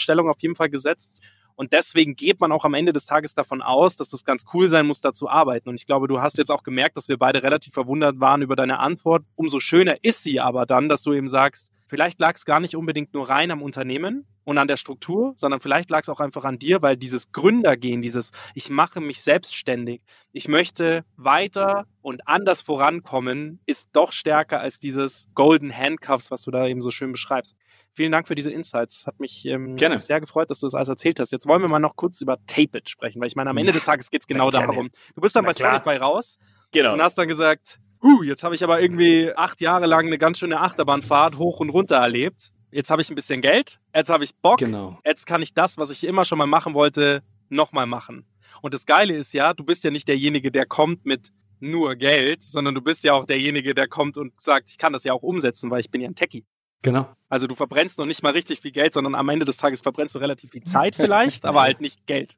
[0.00, 1.22] Monopolstellung auf jeden Fall gesetzt.
[1.56, 4.68] Und deswegen geht man auch am Ende des Tages davon aus, dass das ganz cool
[4.68, 5.68] sein muss, da zu arbeiten.
[5.68, 8.56] Und ich glaube, du hast jetzt auch gemerkt, dass wir beide relativ verwundert waren über
[8.56, 9.24] deine Antwort.
[9.36, 12.76] Umso schöner ist sie aber dann, dass du eben sagst, vielleicht lag es gar nicht
[12.76, 16.44] unbedingt nur rein am Unternehmen und an der Struktur, sondern vielleicht lag es auch einfach
[16.44, 20.00] an dir, weil dieses Gründergehen, dieses ich mache mich selbstständig,
[20.32, 26.50] ich möchte weiter und anders vorankommen, ist doch stärker als dieses Golden Handcuffs, was du
[26.50, 27.56] da eben so schön beschreibst.
[27.92, 29.06] Vielen Dank für diese Insights.
[29.06, 31.32] Hat mich ähm, sehr gefreut, dass du das alles erzählt hast.
[31.32, 33.72] Jetzt wollen wir mal noch kurz über Tape It sprechen, weil ich meine, am Ende
[33.72, 34.90] des Tages geht es genau darum.
[35.16, 35.80] Du bist dann Na bei klar.
[35.80, 36.38] Spotify raus
[36.72, 36.92] Genau.
[36.94, 40.38] und hast dann gesagt, huh, jetzt habe ich aber irgendwie acht Jahre lang eine ganz
[40.38, 42.52] schöne Achterbahnfahrt hoch und runter erlebt.
[42.72, 44.98] Jetzt habe ich ein bisschen Geld, jetzt habe ich Bock, Genau.
[45.04, 48.24] jetzt kann ich das, was ich immer schon mal machen wollte, nochmal machen.
[48.62, 52.42] Und das Geile ist ja, du bist ja nicht derjenige, der kommt mit nur Geld,
[52.44, 55.22] sondern du bist ja auch derjenige, der kommt und sagt, ich kann das ja auch
[55.22, 56.44] umsetzen, weil ich bin ja ein Techie.
[56.82, 57.08] Genau.
[57.30, 60.14] Also du verbrennst noch nicht mal richtig viel Geld, sondern am Ende des Tages verbrennst
[60.16, 62.36] du relativ viel Zeit vielleicht, aber halt nicht Geld.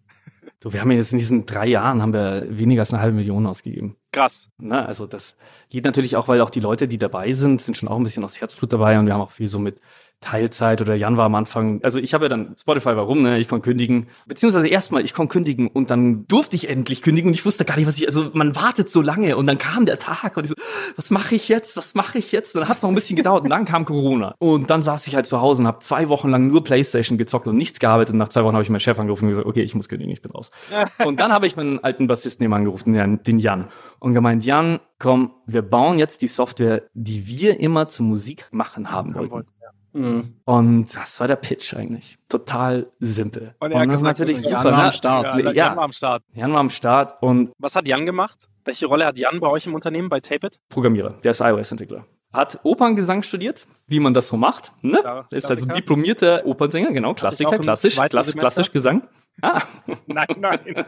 [0.61, 3.47] Du, wir haben jetzt in diesen drei Jahren haben wir weniger als eine halbe Million
[3.47, 3.97] ausgegeben.
[4.13, 4.51] Krass.
[4.59, 4.85] Ne?
[4.87, 5.37] Also das
[5.71, 8.23] geht natürlich auch, weil auch die Leute, die dabei sind, sind schon auch ein bisschen
[8.23, 9.81] aus Herzblut dabei und wir haben auch viel so mit
[10.21, 11.81] Teilzeit oder Jan war am Anfang.
[11.83, 13.39] Also ich habe ja dann Spotify, warum, ne?
[13.39, 14.07] Ich konnte kündigen.
[14.27, 17.77] Beziehungsweise erstmal, ich konnte kündigen und dann durfte ich endlich kündigen und ich wusste gar
[17.77, 18.07] nicht, was ich.
[18.07, 20.55] Also man wartet so lange und dann kam der Tag und ich so,
[20.97, 21.77] was mache ich jetzt?
[21.77, 22.55] Was mache ich jetzt?
[22.55, 24.35] Und dann hat es noch ein bisschen gedauert und dann kam Corona.
[24.39, 27.47] Und dann saß ich halt zu Hause und habe zwei Wochen lang nur Playstation gezockt
[27.47, 28.13] und nichts gearbeitet.
[28.13, 30.13] Und nach zwei Wochen habe ich meinen Chef angerufen und gesagt, okay, ich muss kündigen,
[30.13, 30.51] ich bin raus.
[31.05, 32.93] und dann habe ich meinen alten Bassisten eben angerufen,
[33.25, 33.69] den Jan,
[33.99, 38.91] und gemeint, Jan, komm, wir bauen jetzt die Software, die wir immer zum Musik machen
[38.91, 39.47] haben wollten.
[39.93, 40.37] Mhm.
[40.45, 42.19] Und das war der Pitch eigentlich.
[42.29, 43.55] Total simpel.
[43.61, 44.77] Und er hat das ist gesagt, natürlich Jan super.
[44.77, 44.91] war am?
[44.93, 45.25] Start.
[45.25, 45.53] Ja, Ja.
[45.53, 46.23] Jan war am Start.
[46.33, 48.49] Jan war am Start und Was hat Jan gemacht?
[48.65, 50.61] Welche Rolle hat Jan bei euch im Unternehmen, bei Tape It?
[50.69, 51.19] Programmierer.
[51.25, 52.07] Der ist iOS-Entwickler.
[52.33, 54.73] Hat Operngesang studiert, wie man das so macht.
[54.83, 54.99] Ne?
[55.01, 58.41] Klar, ist also diplomierter Opernsänger, genau, Klassiker, klassisch, zweiten klass, Semester.
[58.41, 59.09] klassisch Gesang.
[59.41, 59.63] Ah,
[60.07, 60.61] Nein, nein.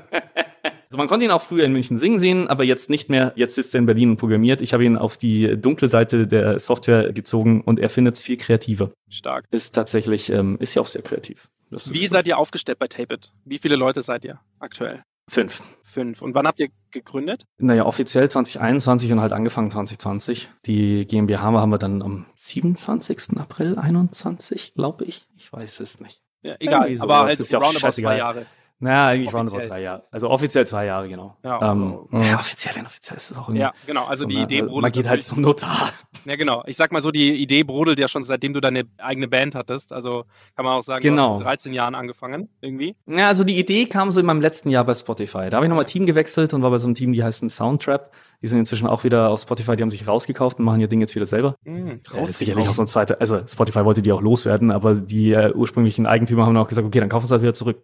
[0.86, 3.32] Also man konnte ihn auch früher in München singen sehen, aber jetzt nicht mehr.
[3.34, 4.62] Jetzt sitzt er in Berlin und programmiert.
[4.62, 8.36] Ich habe ihn auf die dunkle Seite der Software gezogen und er findet es viel
[8.36, 8.92] kreativer.
[9.11, 9.47] Stark.
[9.51, 11.49] Ist tatsächlich, ähm, ist ja auch sehr kreativ.
[11.70, 13.32] Wie seid ihr aufgestellt bei Tape It?
[13.45, 15.03] Wie viele Leute seid ihr aktuell?
[15.29, 15.66] Fünf.
[15.83, 16.22] Fünf.
[16.22, 17.47] Und wann habt ihr gegründet?
[17.59, 20.49] Naja, offiziell 2021 und halt angefangen 2020.
[20.66, 23.39] Die GmbH haben wir dann am 27.
[23.39, 25.27] April 21, glaube ich.
[25.37, 26.20] Ich weiß es nicht.
[26.43, 28.18] Ja, egal, so, aber halt ist ja auch roundabout zwei.
[28.18, 28.47] Jahre.
[28.81, 29.61] Naja, eigentlich waren Offiziell.
[29.62, 30.03] aber drei Jahre.
[30.11, 31.37] Also offiziell zwei Jahre, genau.
[31.43, 33.61] Ja, ähm, also, ja offiziell, inoffiziell ist es auch irgendwie.
[33.62, 34.05] Ja, genau.
[34.05, 34.83] Also die so, Idee brodelt.
[34.83, 35.91] Man geht halt zum Notar.
[36.27, 36.62] Ja, genau.
[36.66, 39.93] Ich sag mal so, die Idee brodelt ja schon seitdem du deine eigene Band hattest.
[39.93, 40.25] Also
[40.57, 41.33] kann man auch sagen, du Genau.
[41.35, 42.97] hast mit 13 Jahren angefangen, irgendwie.
[43.07, 45.51] Ja, also die Idee kam so in meinem letzten Jahr bei Spotify.
[45.51, 48.11] Da habe ich nochmal Team gewechselt und war bei so einem Team, die heißen Soundtrap.
[48.41, 51.01] Die sind inzwischen auch wieder aus Spotify, die haben sich rausgekauft und machen ihr Ding
[51.01, 51.57] jetzt wieder selber.
[51.64, 55.33] Mhm, ist sicherlich auch so ein zweiter, also Spotify wollte die auch loswerden, aber die
[55.33, 57.83] äh, ursprünglichen Eigentümer haben auch gesagt, okay, dann kaufen wir es halt wieder zurück.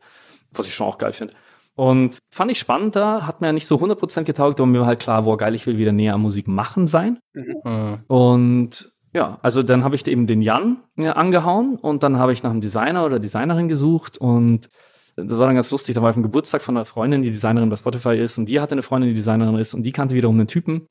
[0.53, 1.35] Was ich schon auch geil finde.
[1.75, 4.87] Und fand ich spannend da, hat mir ja nicht so 100% getaugt, aber mir war
[4.87, 7.21] halt klar, wo geil, ich will wieder näher am Musik machen sein.
[7.33, 7.99] Mhm.
[8.07, 12.43] Und ja, also dann habe ich eben den Jan ja, angehauen und dann habe ich
[12.43, 14.69] nach einem Designer oder Designerin gesucht und
[15.17, 15.95] das war dann ganz lustig.
[15.95, 18.47] Da war ich auf dem Geburtstag von einer Freundin, die Designerin bei Spotify ist und
[18.47, 20.87] die hatte eine Freundin, die Designerin ist und die kannte wiederum einen Typen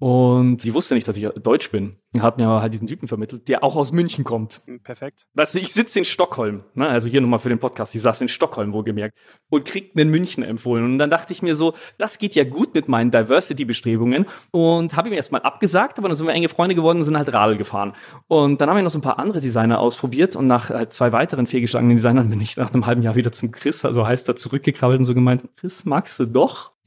[0.00, 1.96] und sie wusste nicht, dass ich Deutsch bin.
[2.20, 4.62] Hat mir aber halt diesen Typen vermittelt, der auch aus München kommt.
[4.84, 5.26] Perfekt.
[5.34, 6.88] Weißt du, ich sitze in Stockholm, ne?
[6.88, 9.18] also hier nochmal für den Podcast, ich saß in Stockholm, wohlgemerkt,
[9.50, 10.84] und kriegt einen München empfohlen.
[10.84, 15.08] Und dann dachte ich mir so, das geht ja gut mit meinen Diversity-Bestrebungen und habe
[15.08, 17.94] ihm erstmal abgesagt, aber dann sind wir enge Freunde geworden und sind halt Radl gefahren.
[18.28, 21.10] Und dann haben wir noch so ein paar andere Designer ausprobiert und nach halt zwei
[21.10, 24.36] weiteren fehlgeschlagenen Designern bin ich nach einem halben Jahr wieder zum Chris, also heißt er,
[24.36, 26.77] zurückgekrabbelt und so gemeint, Chris, magst du doch?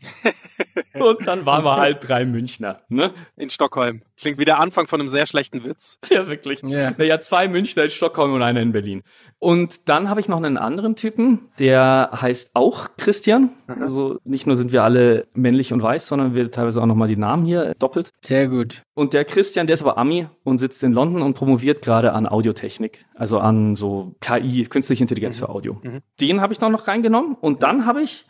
[0.93, 3.11] Und dann waren wir halt drei Münchner, ne?
[3.37, 4.01] In Stockholm.
[4.17, 5.99] Klingt wie der Anfang von einem sehr schlechten Witz.
[6.09, 6.61] Ja, wirklich.
[6.63, 6.91] Ja.
[6.97, 9.03] Naja, zwei Münchner in Stockholm und einer in Berlin.
[9.39, 13.51] Und dann habe ich noch einen anderen Typen, der heißt auch Christian.
[13.67, 17.15] Also nicht nur sind wir alle männlich und weiß, sondern wir teilweise auch nochmal die
[17.15, 18.11] Namen hier doppelt.
[18.21, 18.83] Sehr gut.
[18.93, 22.27] Und der Christian, der ist aber Ami und sitzt in London und promoviert gerade an
[22.27, 25.81] Audiotechnik, also an so KI, künstliche Intelligenz für Audio.
[26.19, 28.27] Den habe ich noch, noch reingenommen und dann habe ich,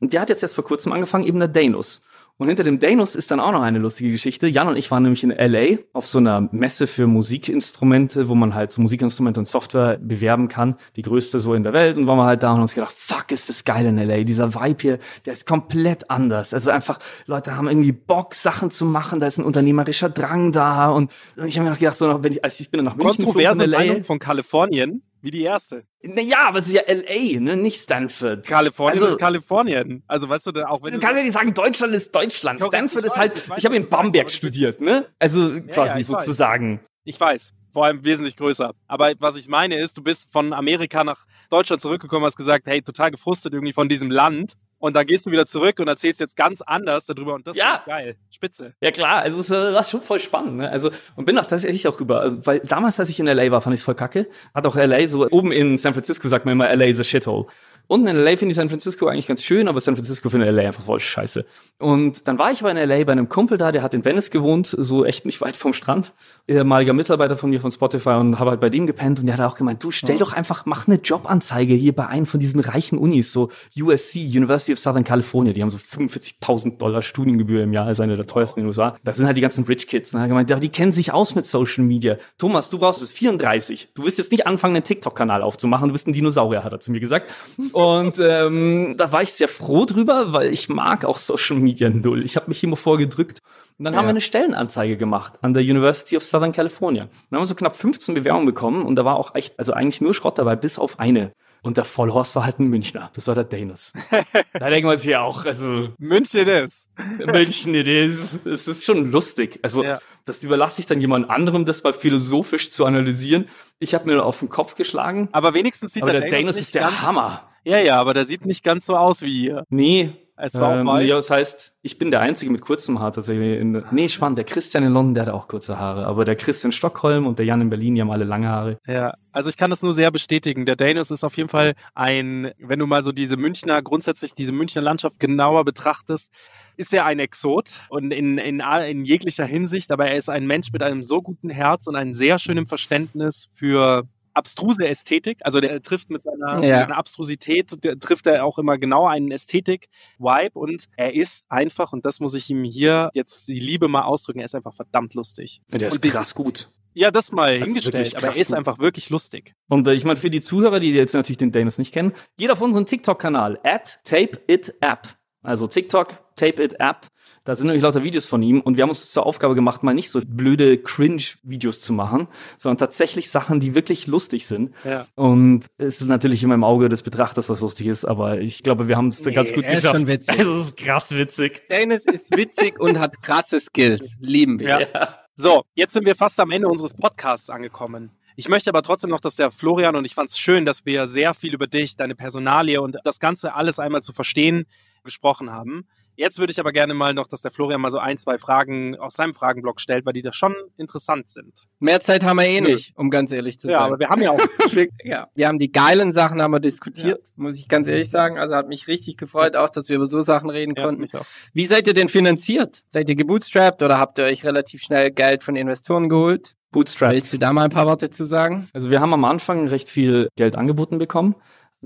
[0.00, 2.00] und der hat jetzt erst vor kurzem angefangen, eben der Danus.
[2.36, 4.48] Und hinter dem Danus ist dann auch noch eine lustige Geschichte.
[4.48, 8.56] Jan und ich waren nämlich in LA auf so einer Messe für Musikinstrumente, wo man
[8.56, 10.74] halt so Musikinstrumente und Software bewerben kann.
[10.96, 11.96] Die größte so in der Welt.
[11.96, 14.24] Und waren wir halt da und haben uns gedacht, fuck, ist das geil in LA.
[14.24, 16.52] Dieser Vibe hier, der ist komplett anders.
[16.52, 19.20] Also einfach, Leute haben irgendwie Bock, Sachen zu machen.
[19.20, 20.90] Da ist ein unternehmerischer Drang da.
[20.90, 23.26] Und ich habe mir noch gedacht, so, wenn ich, als ich bin dann nach München
[23.26, 23.78] geflogen Kontroverse von LA.
[23.78, 25.84] Meinung von Kalifornien, wie die erste.
[26.02, 27.56] Naja, aber es ist ja LA, ne?
[27.56, 28.46] Nicht Stanford.
[28.46, 30.02] Kalifornien Also- ist Kalifornien.
[30.06, 32.60] Also weißt du, da auch wenn Du du kannst ja nicht sagen, Deutschland ist Deutschland.
[32.60, 35.06] Korrekt, Stanford ist weiß, halt, ich weiß, ich habe in Bamberg studiert, ne?
[35.18, 36.24] Also quasi ich weiß.
[36.24, 36.80] sozusagen.
[37.04, 37.52] Ich weiß.
[37.72, 38.72] Vor allem wesentlich größer.
[38.86, 42.82] Aber was ich meine ist, du bist von Amerika nach Deutschland zurückgekommen, hast gesagt, hey,
[42.82, 44.52] total gefrustet irgendwie von diesem Land.
[44.84, 47.32] Und dann gehst du wieder zurück und erzählst jetzt ganz anders darüber.
[47.32, 47.76] Und das Ja.
[47.76, 48.16] ist geil.
[48.30, 48.74] Spitze.
[48.82, 50.68] Ja klar, also es äh, war schon voll spannend, ne?
[50.68, 53.62] Also und bin auch tatsächlich auch rüber, äh, weil damals, als ich in LA war,
[53.62, 54.28] fand ich es voll kacke.
[54.54, 57.46] Hat auch LA so oben in San Francisco sagt man immer, LA is a shithole.
[57.86, 60.62] Unten in LA finde ich San Francisco eigentlich ganz schön, aber San Francisco finde LA
[60.62, 61.44] einfach voll scheiße.
[61.78, 64.30] Und dann war ich aber in LA bei einem Kumpel da, der hat in Venice
[64.30, 66.12] gewohnt, so echt nicht weit vom Strand.
[66.48, 69.52] Ehemaliger Mitarbeiter von mir von Spotify und habe halt bei dem gepennt und der hat
[69.52, 72.98] auch gemeint, du stell doch einfach, mach eine Jobanzeige hier bei einem von diesen reichen
[72.98, 77.90] Unis, so USC, University of Southern California, die haben so 45.000 Dollar Studiengebühr im Jahr,
[77.90, 78.96] ist eine der teuersten in den USA.
[79.04, 80.12] Das sind halt die ganzen Rich Kids.
[80.12, 82.16] Und er hat gemeint, ja, die kennen sich aus mit Social Media.
[82.38, 83.88] Thomas, du brauchst bis 34.
[83.94, 85.88] Du wirst jetzt nicht anfangen, einen TikTok-Kanal aufzumachen.
[85.88, 87.32] Du bist ein Dinosaurier, hat er zu mir gesagt.
[87.74, 92.24] Und ähm, da war ich sehr froh drüber, weil ich mag auch Social Media null.
[92.24, 93.40] Ich habe mich immer vorgedrückt.
[93.78, 97.06] Und dann haben wir eine Stellenanzeige gemacht an der University of Southern California.
[97.30, 100.00] Dann haben wir so knapp 15 Bewerbungen bekommen und da war auch echt, also eigentlich
[100.00, 101.32] nur Schrott dabei, bis auf eine.
[101.62, 103.10] Und der Vollhorst war halt ein Münchner.
[103.14, 103.92] Das war der Danis.
[104.52, 106.90] da denken wir sich ja auch, also München ist.
[107.26, 109.58] München, das ist, das ist schon lustig.
[109.62, 109.98] Also Ja.
[110.26, 113.48] das überlasse ich dann jemand anderem, das mal philosophisch zu analysieren.
[113.80, 115.28] Ich habe mir auf den Kopf geschlagen.
[115.32, 117.48] Aber wenigstens sieht Aber der Daniels Danis ist der Hammer.
[117.64, 119.64] Ja, ja, aber der sieht nicht ganz so aus wie ihr.
[119.68, 120.12] Nee.
[120.36, 121.08] Es war auch ähm, weiß.
[121.08, 123.60] Ja, das heißt, ich bin der Einzige mit kurzem Haar tatsächlich.
[123.60, 124.36] In, nee, spannend.
[124.36, 126.06] Der Christian in London, der hat auch kurze Haare.
[126.06, 128.78] Aber der Chris in Stockholm und der Jan in Berlin, die haben alle lange Haare.
[128.86, 130.66] Ja, also ich kann das nur sehr bestätigen.
[130.66, 134.52] Der Danis ist auf jeden Fall ein, wenn du mal so diese Münchner, grundsätzlich diese
[134.52, 136.30] Münchner Landschaft genauer betrachtest,
[136.76, 140.72] ist er ein Exot und in, in, in jeglicher Hinsicht, aber er ist ein Mensch
[140.72, 145.38] mit einem so guten Herz und einem sehr schönen Verständnis für abstruse Ästhetik.
[145.42, 146.78] Also der trifft mit seiner, Ja.
[146.78, 151.92] mit seiner Abstrusität, der trifft er auch immer genau einen Ästhetik-Vibe und er ist einfach,
[151.92, 155.14] und das muss ich ihm hier jetzt die Liebe mal ausdrücken, er ist einfach verdammt
[155.14, 155.60] lustig.
[155.72, 156.68] Der ist Und die- krass gut.
[156.96, 158.56] Ja, das mal Also hingestellt, aber er ist gut.
[158.56, 159.54] einfach wirklich lustig.
[159.68, 162.52] Und äh, ich meine, für die Zuhörer, die jetzt natürlich den Danis nicht kennen, geht
[162.52, 165.08] auf unseren TikTok-Kanal, at TapeItApp.
[165.44, 167.06] Also TikTok, TapeItApp.
[167.44, 169.92] Da sind nämlich lauter Videos von ihm und wir haben uns zur Aufgabe gemacht, mal
[169.92, 172.26] nicht so blöde Cringe-Videos zu machen,
[172.56, 174.72] sondern tatsächlich Sachen, die wirklich lustig sind.
[174.82, 175.06] Ja.
[175.14, 178.88] Und es ist natürlich immer im Auge des Betrachters, was lustig ist, aber ich glaube,
[178.88, 179.96] wir haben es Nee, ganz gut er ist geschafft.
[179.96, 180.38] schon witzig.
[180.38, 181.68] Also, es ist krass witzig.
[181.68, 184.16] Dennis ist witzig und hat krasse Skills.
[184.20, 184.88] Lieben wir.
[184.94, 185.18] Ja.
[185.36, 188.10] So, jetzt sind wir fast am Ende unseres Podcasts angekommen.
[188.36, 191.06] Ich möchte aber trotzdem noch, dass der Florian und ich fand es schön, dass wir
[191.06, 194.66] sehr viel über dich, deine Personalie und das Ganze alles einmal zu verstehen
[195.04, 195.86] gesprochen haben.
[196.16, 198.96] Jetzt würde ich aber gerne mal noch, dass der Florian mal so ein, zwei Fragen
[198.96, 201.64] aus seinem Fragenblock stellt, weil die da schon interessant sind.
[201.80, 202.74] Mehr Zeit haben wir eh Nö.
[202.74, 203.86] nicht, um ganz ehrlich zu Ja, sein.
[203.88, 204.38] aber wir haben ja auch.
[204.72, 208.38] wir, ja, wir haben die geilen Sachen haben wir diskutiert, muss ich ganz ehrlich sagen.
[208.38, 211.02] Also hat mich richtig gefreut, auch, dass wir über so Sachen reden ja, konnten.
[211.02, 211.26] mich auch.
[211.52, 212.84] Wie seid ihr denn finanziert?
[212.86, 216.54] Seid ihr gebootstrapped oder habt ihr euch relativ schnell Geld von Investoren geholt?
[216.70, 217.12] Bootstrap.
[217.12, 218.68] Willst du da mal ein paar Worte zu sagen?
[218.72, 221.34] Also wir haben am Anfang recht viel Geld angeboten bekommen.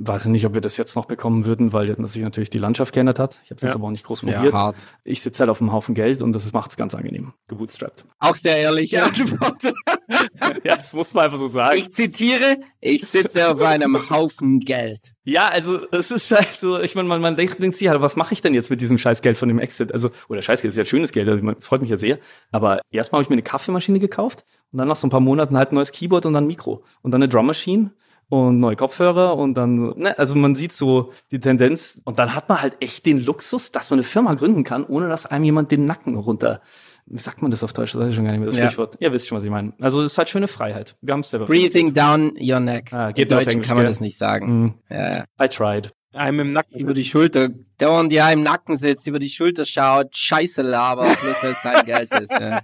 [0.00, 3.18] Weiß nicht, ob wir das jetzt noch bekommen würden, weil sich natürlich die Landschaft geändert
[3.18, 3.40] hat.
[3.44, 3.68] Ich habe es Ja.
[3.68, 4.54] jetzt aber auch nicht groß probiert.
[4.54, 4.76] hart.
[5.02, 7.32] ich sitze halt auf einem Haufen Geld und das macht es ganz angenehm.
[7.48, 8.04] Gebootstrapped.
[8.20, 9.62] Auch sehr ehrliche Antwort.
[10.64, 11.78] ja, das muss man einfach so sagen.
[11.78, 15.14] Ich zitiere, ich sitze auf einem Haufen Geld.
[15.24, 18.14] ja, also es ist halt so, ich meine, man, man denkt, denkt sich halt, was
[18.16, 19.92] mache ich denn jetzt mit diesem Scheißgeld von dem Exit?
[19.92, 22.18] Also, oder Scheißgeld ist ja schönes Geld, also, das freut mich ja sehr.
[22.52, 25.56] Aber erstmal habe ich mir eine Kaffeemaschine gekauft und dann nach so ein paar Monaten
[25.56, 27.90] halt ein neues Keyboard und dann ein Mikro und dann eine Drum Machine
[28.28, 32.48] und neue Kopfhörer und dann, ne, also man sieht so die Tendenz und dann hat
[32.48, 35.70] man halt echt den Luxus, dass man eine Firma gründen kann, ohne dass einem jemand
[35.72, 36.60] den Nacken runter,
[37.06, 37.92] wie sagt man das auf Deutsch?
[37.92, 38.64] Das weiß ich schon gar nicht mehr, das Ja.
[38.66, 38.96] Sprichwort.
[39.00, 39.72] Ihr wisst schon, was ich meine.
[39.80, 40.94] Also es ist halt schöne Freiheit.
[41.00, 41.46] Wir haben es selber.
[41.46, 42.92] Breathing down your neck.
[42.92, 43.92] Ah, geht Im Deutschen Englisch, kann man gell?
[43.92, 44.64] das nicht sagen.
[44.64, 45.24] Mm, Ja, ja.
[45.42, 45.94] I tried.
[46.14, 46.80] Einem im Nacken.
[46.80, 51.42] Über die Schulter, dauernd ja im Nacken sitzt, über die Schulter schaut, Scheiße labert, bloß
[51.42, 52.30] weil es sein Geld ist.
[52.32, 52.62] Ja.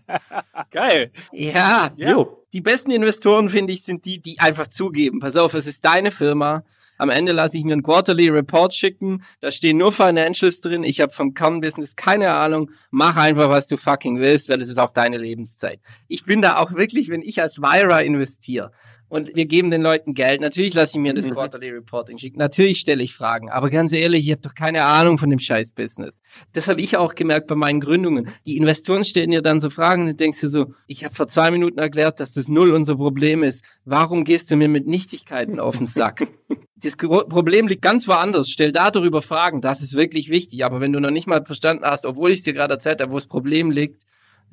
[0.70, 1.12] Geil.
[1.32, 2.10] ja, Ja.
[2.10, 2.44] Jo.
[2.54, 5.20] die besten Investoren, finde ich, sind die, die einfach zugeben.
[5.20, 6.64] Pass auf, es ist deine Firma.
[6.96, 9.22] Am Ende lasse ich mir einen Quarterly Report schicken.
[9.40, 10.84] Da stehen nur Financials drin.
[10.84, 12.70] Ich habe vom Kernbusiness keine Ahnung.
[12.90, 15.80] Mach einfach, was du fucking willst, weil es ist auch deine Lebenszeit.
[16.08, 18.70] Ich bin da auch wirklich, wenn ich als Vira investiere
[19.08, 22.38] und wir geben den Leuten Geld, natürlich lasse ich mir das Quarterly Reporting schicken.
[22.38, 23.50] Natürlich stelle ich Fragen.
[23.50, 26.20] Aber ganz ehrlich, ich habe doch keine Ahnung von dem Scheiß-Business.
[26.52, 28.28] Das habe ich auch gemerkt bei meinen Gründungen.
[28.46, 31.28] Die Investoren stellen dir dann so Fragen und du denkst dir so, ich habe vor
[31.28, 33.64] zwei Minuten erklärt, dass das null unser Problem ist.
[33.84, 36.26] Warum gehst du mir mit Nichtigkeiten auf den Sack?
[36.76, 38.50] Das Problem liegt ganz woanders.
[38.50, 39.62] Stell da darüber Fragen.
[39.62, 40.66] Das ist wirklich wichtig.
[40.66, 43.10] Aber wenn du noch nicht mal verstanden hast, obwohl ich es dir gerade erzählt habe,
[43.10, 44.02] wo das Problem liegt,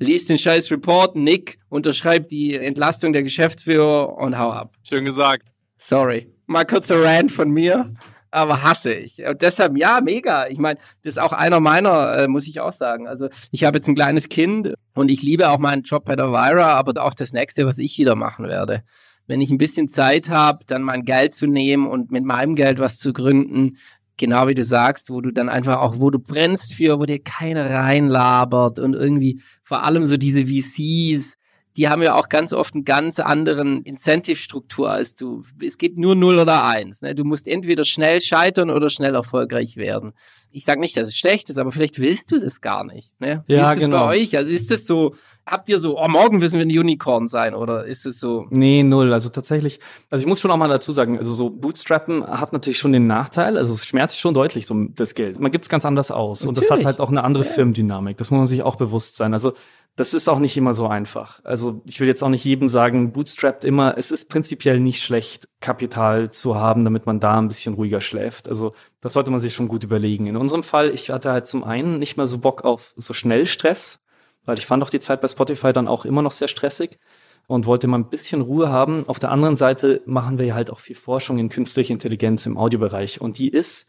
[0.02, 4.74] lies den scheiß Report, nick, unterschreib die Entlastung der Geschäftsführer und hau ab.
[4.82, 5.46] Schön gesagt.
[5.78, 6.28] Sorry.
[6.46, 7.94] Mal kurzer Rant von mir,
[8.30, 9.24] aber hasse ich.
[9.24, 10.46] Und deshalb, ja, mega.
[10.48, 13.08] Ich meine, das ist auch einer meiner, äh, muss ich auch sagen.
[13.08, 16.30] Also ich habe jetzt ein kleines Kind und ich liebe auch meinen Job bei der
[16.30, 18.82] Vira, aber auch das nächste, was ich wieder machen werde.
[19.26, 22.80] Wenn ich ein bisschen Zeit habe, dann mein Geld zu nehmen und mit meinem Geld
[22.80, 23.78] was zu gründen,
[24.16, 27.22] genau wie du sagst, wo du dann einfach auch, wo du brennst für, wo dir
[27.22, 31.36] keiner reinlabert und irgendwie vor allem so diese VCs,
[31.76, 35.42] die haben ja auch ganz oft einen ganz anderen Incentive-Struktur als du.
[35.64, 37.02] Es geht nur 0 oder 1.
[37.02, 37.14] Ne?
[37.14, 40.12] Du musst entweder schnell scheitern oder schnell erfolgreich werden.
[40.54, 43.18] Ich sage nicht, dass es schlecht ist, aber vielleicht willst du es gar nicht.
[43.20, 43.42] Ne?
[43.46, 44.06] Wie Ja, ist es genau.
[44.06, 44.36] bei euch?
[44.36, 45.14] Also ist es so,
[45.46, 48.82] habt ihr so, oh, morgen müssen wir ein Unicorn sein oder ist es so, Nee,
[48.82, 49.14] null.
[49.14, 52.78] Also tatsächlich, also ich muss schon auch mal dazu sagen, also so Bootstrappen hat natürlich
[52.78, 55.40] schon den Nachteil, also es schmerzt schon deutlich so das Geld.
[55.40, 56.86] Man gibt es ganz anders aus und das hat Natürlich.
[56.86, 58.18] halt auch eine andere Firmendynamik.
[58.18, 59.32] Das muss man sich auch bewusst sein.
[59.32, 59.54] Also
[59.96, 61.40] das ist auch nicht immer so einfach.
[61.44, 63.98] Also ich will jetzt auch nicht jedem sagen, bootstrapped immer.
[63.98, 68.48] Es ist prinzipiell nicht schlecht, Kapital zu haben, damit man da ein bisschen ruhiger schläft.
[68.48, 68.72] Also
[69.02, 70.26] das sollte man sich schon gut überlegen.
[70.26, 73.44] In unserem Fall, ich hatte halt zum einen nicht mehr so Bock auf so schnell
[73.44, 74.00] Stress,
[74.46, 76.98] weil ich fand auch die Zeit bei Spotify dann auch immer noch sehr stressig
[77.46, 79.06] und wollte mal ein bisschen Ruhe haben.
[79.08, 82.56] Auf der anderen Seite machen wir ja halt auch viel Forschung in künstliche Intelligenz im
[82.56, 83.86] Audiobereich und die ist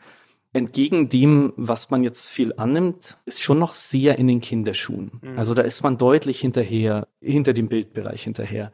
[0.53, 5.11] entgegen dem, was man jetzt viel annimmt, ist schon noch sehr in den Kinderschuhen.
[5.35, 8.71] Also da ist man deutlich hinterher, hinter dem Bildbereich hinterher.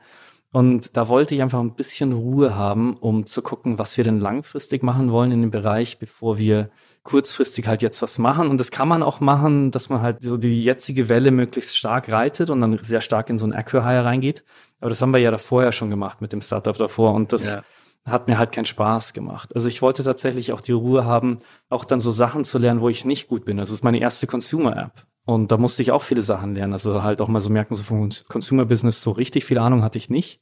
[0.52, 4.20] Und da wollte ich einfach ein bisschen Ruhe haben, um zu gucken, was wir denn
[4.20, 6.70] langfristig machen wollen in dem Bereich, bevor wir
[7.04, 8.50] kurzfristig halt jetzt was machen.
[8.50, 12.10] Und das kann man auch machen, dass man halt so die jetzige Welle möglichst stark
[12.10, 14.44] reitet und dann sehr stark in so ein Acquire reingeht.
[14.80, 17.14] Aber das haben wir ja davor ja schon gemacht mit dem Startup davor.
[17.14, 17.64] Und das Ja.
[18.06, 19.54] Hat mir halt keinen Spaß gemacht.
[19.56, 21.40] Also ich wollte tatsächlich auch die Ruhe haben,
[21.70, 23.58] auch dann so Sachen zu lernen, wo ich nicht gut bin.
[23.58, 25.06] Das ist meine erste Consumer-App.
[25.26, 26.74] Und da musste ich auch viele Sachen lernen.
[26.74, 30.10] Also halt auch mal so merken, so vom Consumer-Business so richtig viel Ahnung hatte ich
[30.10, 30.42] nicht.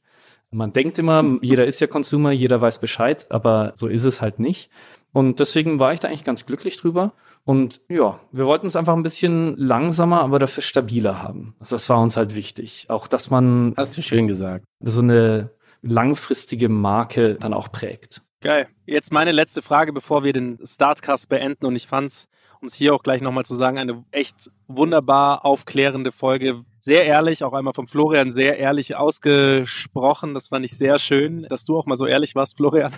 [0.50, 4.38] Man denkt immer, jeder ist ja Consumer, jeder weiß Bescheid, aber so ist es halt
[4.38, 4.70] nicht.
[5.12, 7.12] Und deswegen war ich da eigentlich ganz glücklich drüber.
[7.44, 11.54] Und ja, wir wollten es einfach ein bisschen langsamer, aber dafür stabiler haben.
[11.60, 12.86] Also das war uns halt wichtig.
[12.88, 14.64] Auch, dass man hast du schön gesagt.
[14.80, 15.50] so eine
[15.82, 18.22] langfristige Marke dann auch prägt.
[18.40, 18.68] Geil.
[18.86, 21.66] Jetzt meine letzte Frage, bevor wir den Startcast beenden.
[21.66, 22.28] Und ich fand's,
[22.60, 26.62] um es hier auch gleich nochmal zu sagen, eine echt wunderbar aufklärende Folge.
[26.78, 30.34] Sehr ehrlich, auch einmal vom Florian sehr ehrlich ausgesprochen.
[30.34, 32.92] Das fand ich sehr schön, dass du auch mal so ehrlich warst, Florian.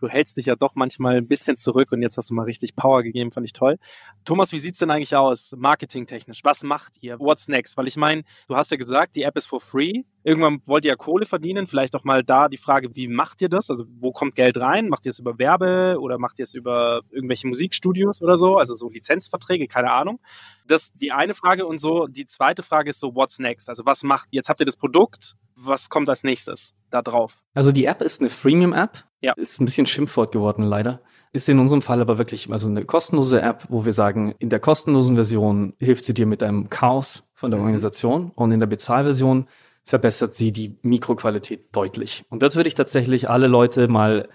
[0.00, 2.74] Du hältst dich ja doch manchmal ein bisschen zurück und jetzt hast du mal richtig
[2.74, 3.76] Power gegeben, fand ich toll.
[4.24, 6.40] Thomas, wie sieht's denn eigentlich aus, marketingtechnisch?
[6.44, 7.18] Was macht ihr?
[7.20, 7.76] What's next?
[7.76, 10.02] Weil ich meine, du hast ja gesagt, die App ist for free.
[10.28, 11.66] Irgendwann wollt ihr ja Kohle verdienen.
[11.66, 13.70] Vielleicht auch mal da die Frage, wie macht ihr das?
[13.70, 14.90] Also wo kommt Geld rein?
[14.90, 18.58] Macht ihr es über Werbe oder macht ihr es über irgendwelche Musikstudios oder so?
[18.58, 20.20] Also so Lizenzverträge, keine Ahnung.
[20.66, 22.08] Das ist die eine Frage und so.
[22.08, 23.70] Die zweite Frage ist so, what's next?
[23.70, 27.42] Also was macht, jetzt habt ihr das Produkt, was kommt als nächstes da drauf?
[27.54, 29.04] Also die App ist eine Freemium-App.
[29.22, 29.32] Ja.
[29.32, 31.00] Ist ein bisschen Schimpfwort geworden, leider.
[31.32, 34.60] Ist in unserem Fall aber wirklich also eine kostenlose App, wo wir sagen, in der
[34.60, 39.48] kostenlosen Version hilft sie dir mit einem Chaos von der Organisation und in der Bezahlversion
[39.88, 42.22] verbessert sie die Mikroqualität deutlich.
[42.28, 44.28] Und das würde ich tatsächlich alle Leute mal,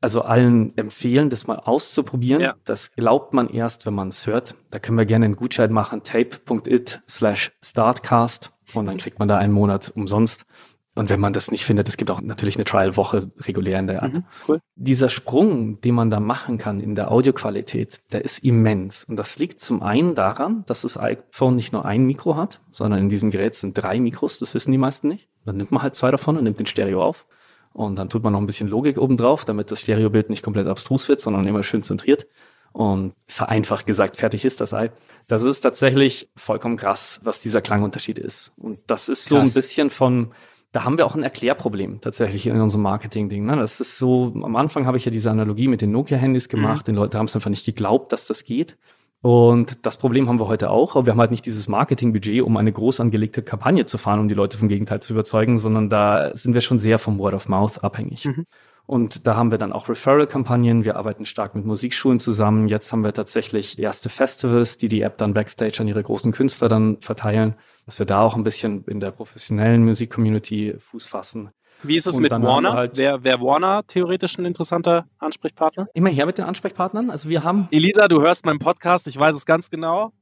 [0.00, 2.40] also allen empfehlen, das mal auszuprobieren.
[2.40, 2.54] Ja.
[2.64, 4.54] Das glaubt man erst, wenn man es hört.
[4.70, 9.38] Da können wir gerne einen Gutschein machen, tape.it slash startcast und dann kriegt man da
[9.38, 10.46] einen Monat umsonst.
[10.94, 14.02] Und wenn man das nicht findet, es gibt auch natürlich eine Trial-Woche regulär in der
[14.02, 14.22] App.
[14.46, 14.60] cool.
[14.74, 19.04] Dieser Sprung, den man da machen kann in der Audioqualität, der ist immens.
[19.04, 23.00] Und das liegt zum einen daran, dass das iPhone nicht nur ein Mikro hat, sondern
[23.00, 25.28] in diesem Gerät sind drei Mikros, das wissen die meisten nicht.
[25.46, 27.26] Dann nimmt man halt zwei davon und nimmt den Stereo auf.
[27.72, 31.08] Und dann tut man noch ein bisschen Logik obendrauf, damit das Stereobild nicht komplett abstrus
[31.08, 32.26] wird, sondern immer schön zentriert.
[32.72, 34.92] Und vereinfacht gesagt, fertig ist das Ei.
[35.26, 38.52] Das ist tatsächlich vollkommen krass, was dieser Klangunterschied ist.
[38.56, 39.54] Und das ist so ein Krass.
[39.54, 40.32] bisschen von
[40.72, 43.44] da haben wir auch ein Erklärproblem tatsächlich in unserem Marketing-Ding.
[43.44, 43.56] Ne?
[43.56, 46.88] Das ist so, am Anfang habe ich ja diese Analogie mit den Nokia-Handys gemacht.
[46.88, 46.92] Mhm.
[46.92, 48.78] Die Leute haben es einfach nicht geglaubt, dass das geht.
[49.20, 52.56] Und das Problem haben wir heute auch, aber wir haben halt nicht dieses Marketingbudget, um
[52.56, 56.34] eine groß angelegte Kampagne zu fahren, um die Leute vom Gegenteil zu überzeugen, sondern da
[56.34, 58.24] sind wir schon sehr vom Word of Mouth abhängig.
[58.24, 58.46] Mhm.
[58.84, 60.84] Und da haben wir dann auch Referral-Kampagnen.
[60.84, 62.66] Wir arbeiten stark mit Musikschulen zusammen.
[62.66, 66.68] Jetzt haben wir tatsächlich erste Festivals, die die App dann backstage an ihre großen Künstler
[66.68, 67.54] dann verteilen,
[67.86, 71.50] dass wir da auch ein bisschen in der professionellen Musik-Community Fuß fassen.
[71.82, 72.74] Wie ist es mit Warner?
[72.74, 75.88] Halt Wäre wär Warner theoretisch ein interessanter Ansprechpartner?
[75.94, 77.10] Immer her mit den Ansprechpartnern.
[77.10, 77.66] Also wir haben.
[77.72, 80.12] Elisa, du hörst meinen Podcast, ich weiß es ganz genau.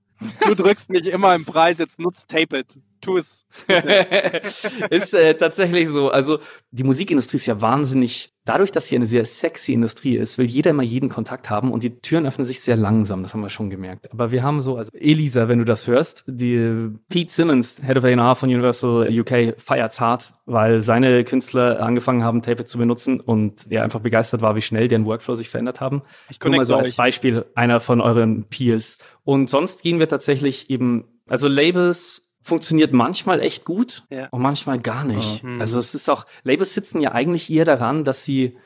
[0.46, 2.78] Du drückst mich immer im Preis, jetzt nutzt Tape It.
[3.00, 3.46] Tu es.
[4.90, 6.10] ist äh, tatsächlich so.
[6.10, 6.38] Also
[6.70, 10.72] die Musikindustrie ist ja wahnsinnig dadurch, dass sie eine sehr sexy Industrie ist, will jeder
[10.72, 13.70] immer jeden Kontakt haben und die Türen öffnen sich sehr langsam, das haben wir schon
[13.70, 14.12] gemerkt.
[14.12, 18.04] Aber wir haben so, also Elisa, wenn du das hörst, die Pete Simmons, Head of
[18.04, 23.70] A&R von Universal UK, feiert's hart, weil seine Künstler angefangen haben, Tape zu benutzen und
[23.70, 26.02] er einfach begeistert war, wie schnell deren Workflow sich verändert haben.
[26.28, 28.98] Ich Nur mal so als Beispiel einer von euren Peers.
[29.22, 34.28] Und sonst gehen wir tatsächlich eben, also Labels funktioniert manchmal echt gut ja.
[34.30, 35.42] und manchmal gar nicht.
[35.44, 35.60] Mhm.
[35.60, 38.56] Also es ist auch, Labels sitzen ja eigentlich eher daran, dass sie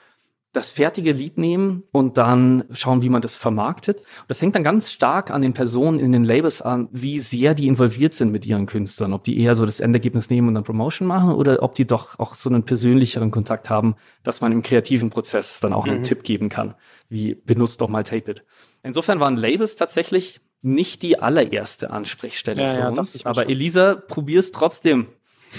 [0.55, 3.99] das fertige Lied nehmen und dann schauen, wie man das vermarktet.
[3.99, 7.55] Und das hängt dann ganz stark an den Personen in den Labels an, wie sehr
[7.55, 9.13] die involviert sind mit ihren Künstlern.
[9.13, 12.19] Ob die eher so das Endergebnis nehmen und dann Promotion machen oder ob die doch
[12.21, 16.05] auch so einen persönlicheren Kontakt haben, dass man im kreativen Prozess dann auch einen mhm.
[16.05, 16.75] Tipp geben kann,
[17.09, 18.45] wie benutzt doch mal Tape It.
[18.85, 23.25] Insofern waren Labels tatsächlich nicht die allererste Ansprechstelle ja, für ja, uns.
[23.27, 23.51] Aber schon.
[23.51, 25.09] Elisa, probier's trotzdem.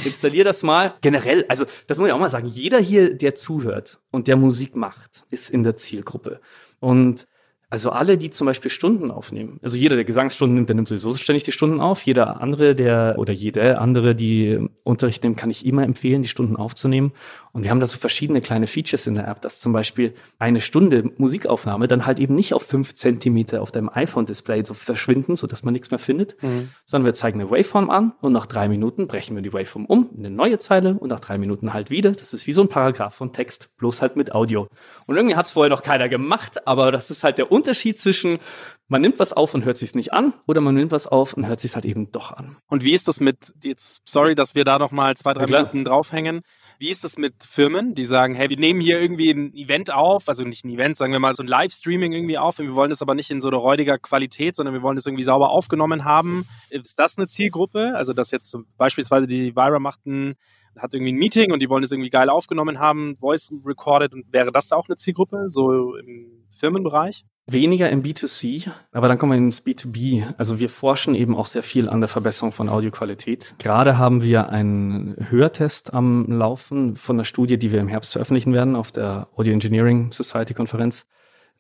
[0.04, 0.96] Installier das mal.
[1.02, 4.76] Generell, also das muss ich auch mal sagen, jeder hier, der zuhört und der Musik
[4.76, 6.42] macht, ist in der Zielgruppe.
[6.80, 7.28] Und
[7.70, 11.14] also alle, die zum Beispiel Stunden aufnehmen, also jeder, der Gesangsstunden nimmt, der nimmt sowieso
[11.16, 12.04] ständig die Stunden auf.
[12.04, 16.56] Jeder andere, der oder jede andere, die Unterricht nimmt, kann ich immer empfehlen, die Stunden
[16.56, 17.12] aufzunehmen.
[17.54, 20.62] Und wir haben da so verschiedene kleine Features in der App, dass zum Beispiel eine
[20.62, 25.64] Stunde Musikaufnahme dann halt eben nicht auf fünf Zentimeter auf deinem iPhone-Display so verschwinden, sodass
[25.64, 26.70] man nichts mehr findet, mhm.
[26.86, 30.10] sondern wir zeigen eine Waveform an und nach drei Minuten brechen wir die Waveform um,
[30.16, 32.12] in eine neue Zeile und nach drei Minuten halt wieder.
[32.12, 34.68] Das ist wie so ein Paragraph von Text, bloß halt mit Audio.
[35.06, 38.40] Und irgendwie hat es vorher noch keiner gemacht, aber das ist halt der Unterschied zwischen
[38.88, 41.48] man nimmt was auf und hört sich's nicht an oder man nimmt was auf und
[41.48, 42.58] hört sich's halt eben doch an.
[42.68, 45.86] Und wie ist das mit jetzt sorry, dass wir da noch mal zwei drei Minuten
[45.86, 46.42] draufhängen.
[46.78, 50.28] Wie ist das mit Firmen, die sagen, hey, wir nehmen hier irgendwie ein Event auf,
[50.28, 52.90] also nicht ein Event, sagen wir mal so ein Livestreaming irgendwie auf und wir wollen
[52.90, 56.04] das aber nicht in so einer räudiger Qualität, sondern wir wollen das irgendwie sauber aufgenommen
[56.04, 56.46] haben.
[56.70, 57.96] Ist das eine Zielgruppe?
[57.96, 60.36] Also dass jetzt beispielsweise die Vira macht ein
[60.78, 64.32] hat irgendwie ein Meeting und die wollen das irgendwie geil aufgenommen haben, Voice recorded und
[64.32, 67.26] wäre das auch eine Zielgruppe, so im Firmenbereich?
[67.48, 70.34] Weniger im B2C, aber dann kommen wir ins B2B.
[70.38, 73.54] Also wir forschen eben auch sehr viel an der Verbesserung von Audioqualität.
[73.60, 78.54] Gerade haben wir einen Hörtest am Laufen von einer Studie, die wir im Herbst veröffentlichen
[78.54, 81.06] werden auf der Audio Engineering Society Konferenz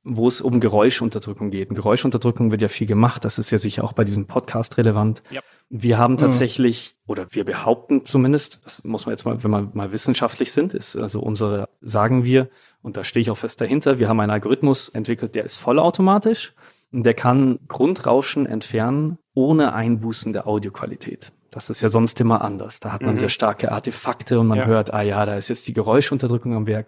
[0.06, 1.70] wo es um Geräuschunterdrückung geht.
[1.70, 3.26] Und Geräuschunterdrückung wird ja viel gemacht.
[3.26, 5.24] Das ist ja sicher auch bei diesem Podcast relevant.
[5.32, 5.42] Ja.
[5.70, 6.20] Wir haben mhm.
[6.20, 7.12] tatsächlich, mhm.
[7.12, 10.96] oder wir behaupten zumindest, das muss man jetzt mal, wenn wir mal wissenschaftlich sind, ist
[10.96, 12.50] also unsere, sagen wir,
[12.82, 16.54] und da stehe ich auch fest dahinter, wir haben einen Algorithmus entwickelt, der ist vollautomatisch
[16.92, 21.32] und der kann Grundrauschen entfernen ohne Einbußen der Audioqualität.
[21.52, 22.80] Das ist ja sonst immer anders.
[22.80, 23.18] Da hat man mhm.
[23.18, 24.66] sehr starke Artefakte und man ja.
[24.66, 26.88] hört, ah ja, da ist jetzt die Geräuschunterdrückung am Werk.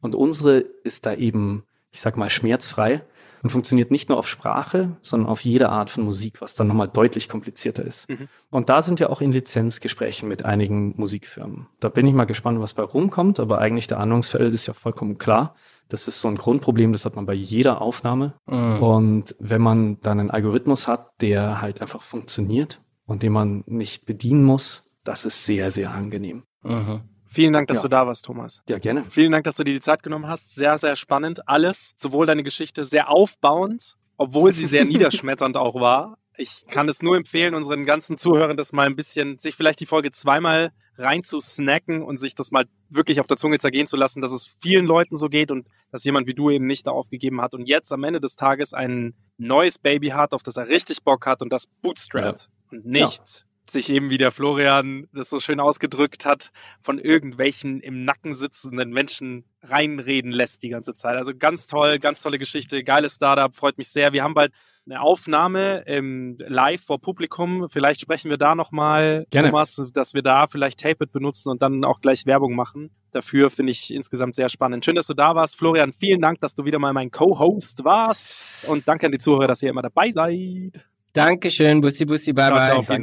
[0.00, 3.02] Und unsere ist da eben ich sag mal, schmerzfrei
[3.42, 6.88] und funktioniert nicht nur auf Sprache, sondern auf jede Art von Musik, was dann nochmal
[6.88, 8.08] deutlich komplizierter ist.
[8.08, 8.28] Mhm.
[8.50, 11.66] Und da sind wir auch in Lizenzgesprächen mit einigen Musikfirmen.
[11.80, 15.18] Da bin ich mal gespannt, was bei rumkommt, aber eigentlich der Anwendungsfeld ist ja vollkommen
[15.18, 15.54] klar.
[15.88, 18.34] Das ist so ein Grundproblem, das hat man bei jeder Aufnahme.
[18.46, 18.82] Mhm.
[18.82, 24.04] Und wenn man dann einen Algorithmus hat, der halt einfach funktioniert und den man nicht
[24.04, 26.42] bedienen muss, das ist sehr, sehr angenehm.
[26.62, 27.00] Mhm.
[27.28, 27.82] Vielen Dank, dass ja.
[27.82, 28.62] du da warst, Thomas.
[28.68, 29.04] Ja, gerne.
[29.08, 30.54] Vielen Dank, dass du dir die Zeit genommen hast.
[30.54, 31.46] Sehr, sehr spannend.
[31.46, 36.16] Alles, sowohl deine Geschichte sehr aufbauend, obwohl sie sehr niederschmetternd auch war.
[36.38, 39.86] Ich kann es nur empfehlen, unseren ganzen Zuhörern das mal ein bisschen, sich vielleicht die
[39.86, 43.96] Folge zweimal rein zu snacken und sich das mal wirklich auf der Zunge zergehen zu
[43.96, 46.92] lassen, dass es vielen Leuten so geht und dass jemand wie du eben nicht da
[46.92, 50.68] aufgegeben hat und jetzt am Ende des Tages ein neues Baby hat, auf das er
[50.68, 52.78] richtig Bock hat und das bootstrapped ja.
[52.78, 56.50] und nicht sich eben, wie der Florian das so schön ausgedrückt hat,
[56.80, 61.16] von irgendwelchen im Nacken sitzenden Menschen reinreden lässt die ganze Zeit.
[61.16, 64.12] Also ganz toll, ganz tolle Geschichte, geiles Startup, freut mich sehr.
[64.12, 64.52] Wir haben bald
[64.86, 67.68] eine Aufnahme ähm, live vor Publikum.
[67.68, 71.84] Vielleicht sprechen wir da nochmal, Thomas, dass wir da vielleicht Tape It benutzen und dann
[71.84, 72.90] auch gleich Werbung machen.
[73.12, 74.84] Dafür finde ich insgesamt sehr spannend.
[74.84, 75.58] Schön, dass du da warst.
[75.58, 78.66] Florian, vielen Dank, dass du wieder mal mein Co-Host warst.
[78.66, 80.88] Und danke an die Zuhörer, dass ihr immer dabei seid.
[81.18, 82.66] Dankeschön, Bussi Bussi, bye ciao, bye.
[82.68, 83.02] Ciao, vielen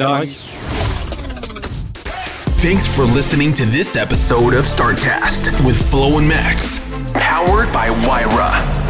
[2.61, 6.79] Thanks for listening to this episode of Startcast with Flo and Max,
[7.13, 8.84] powered by Wyra.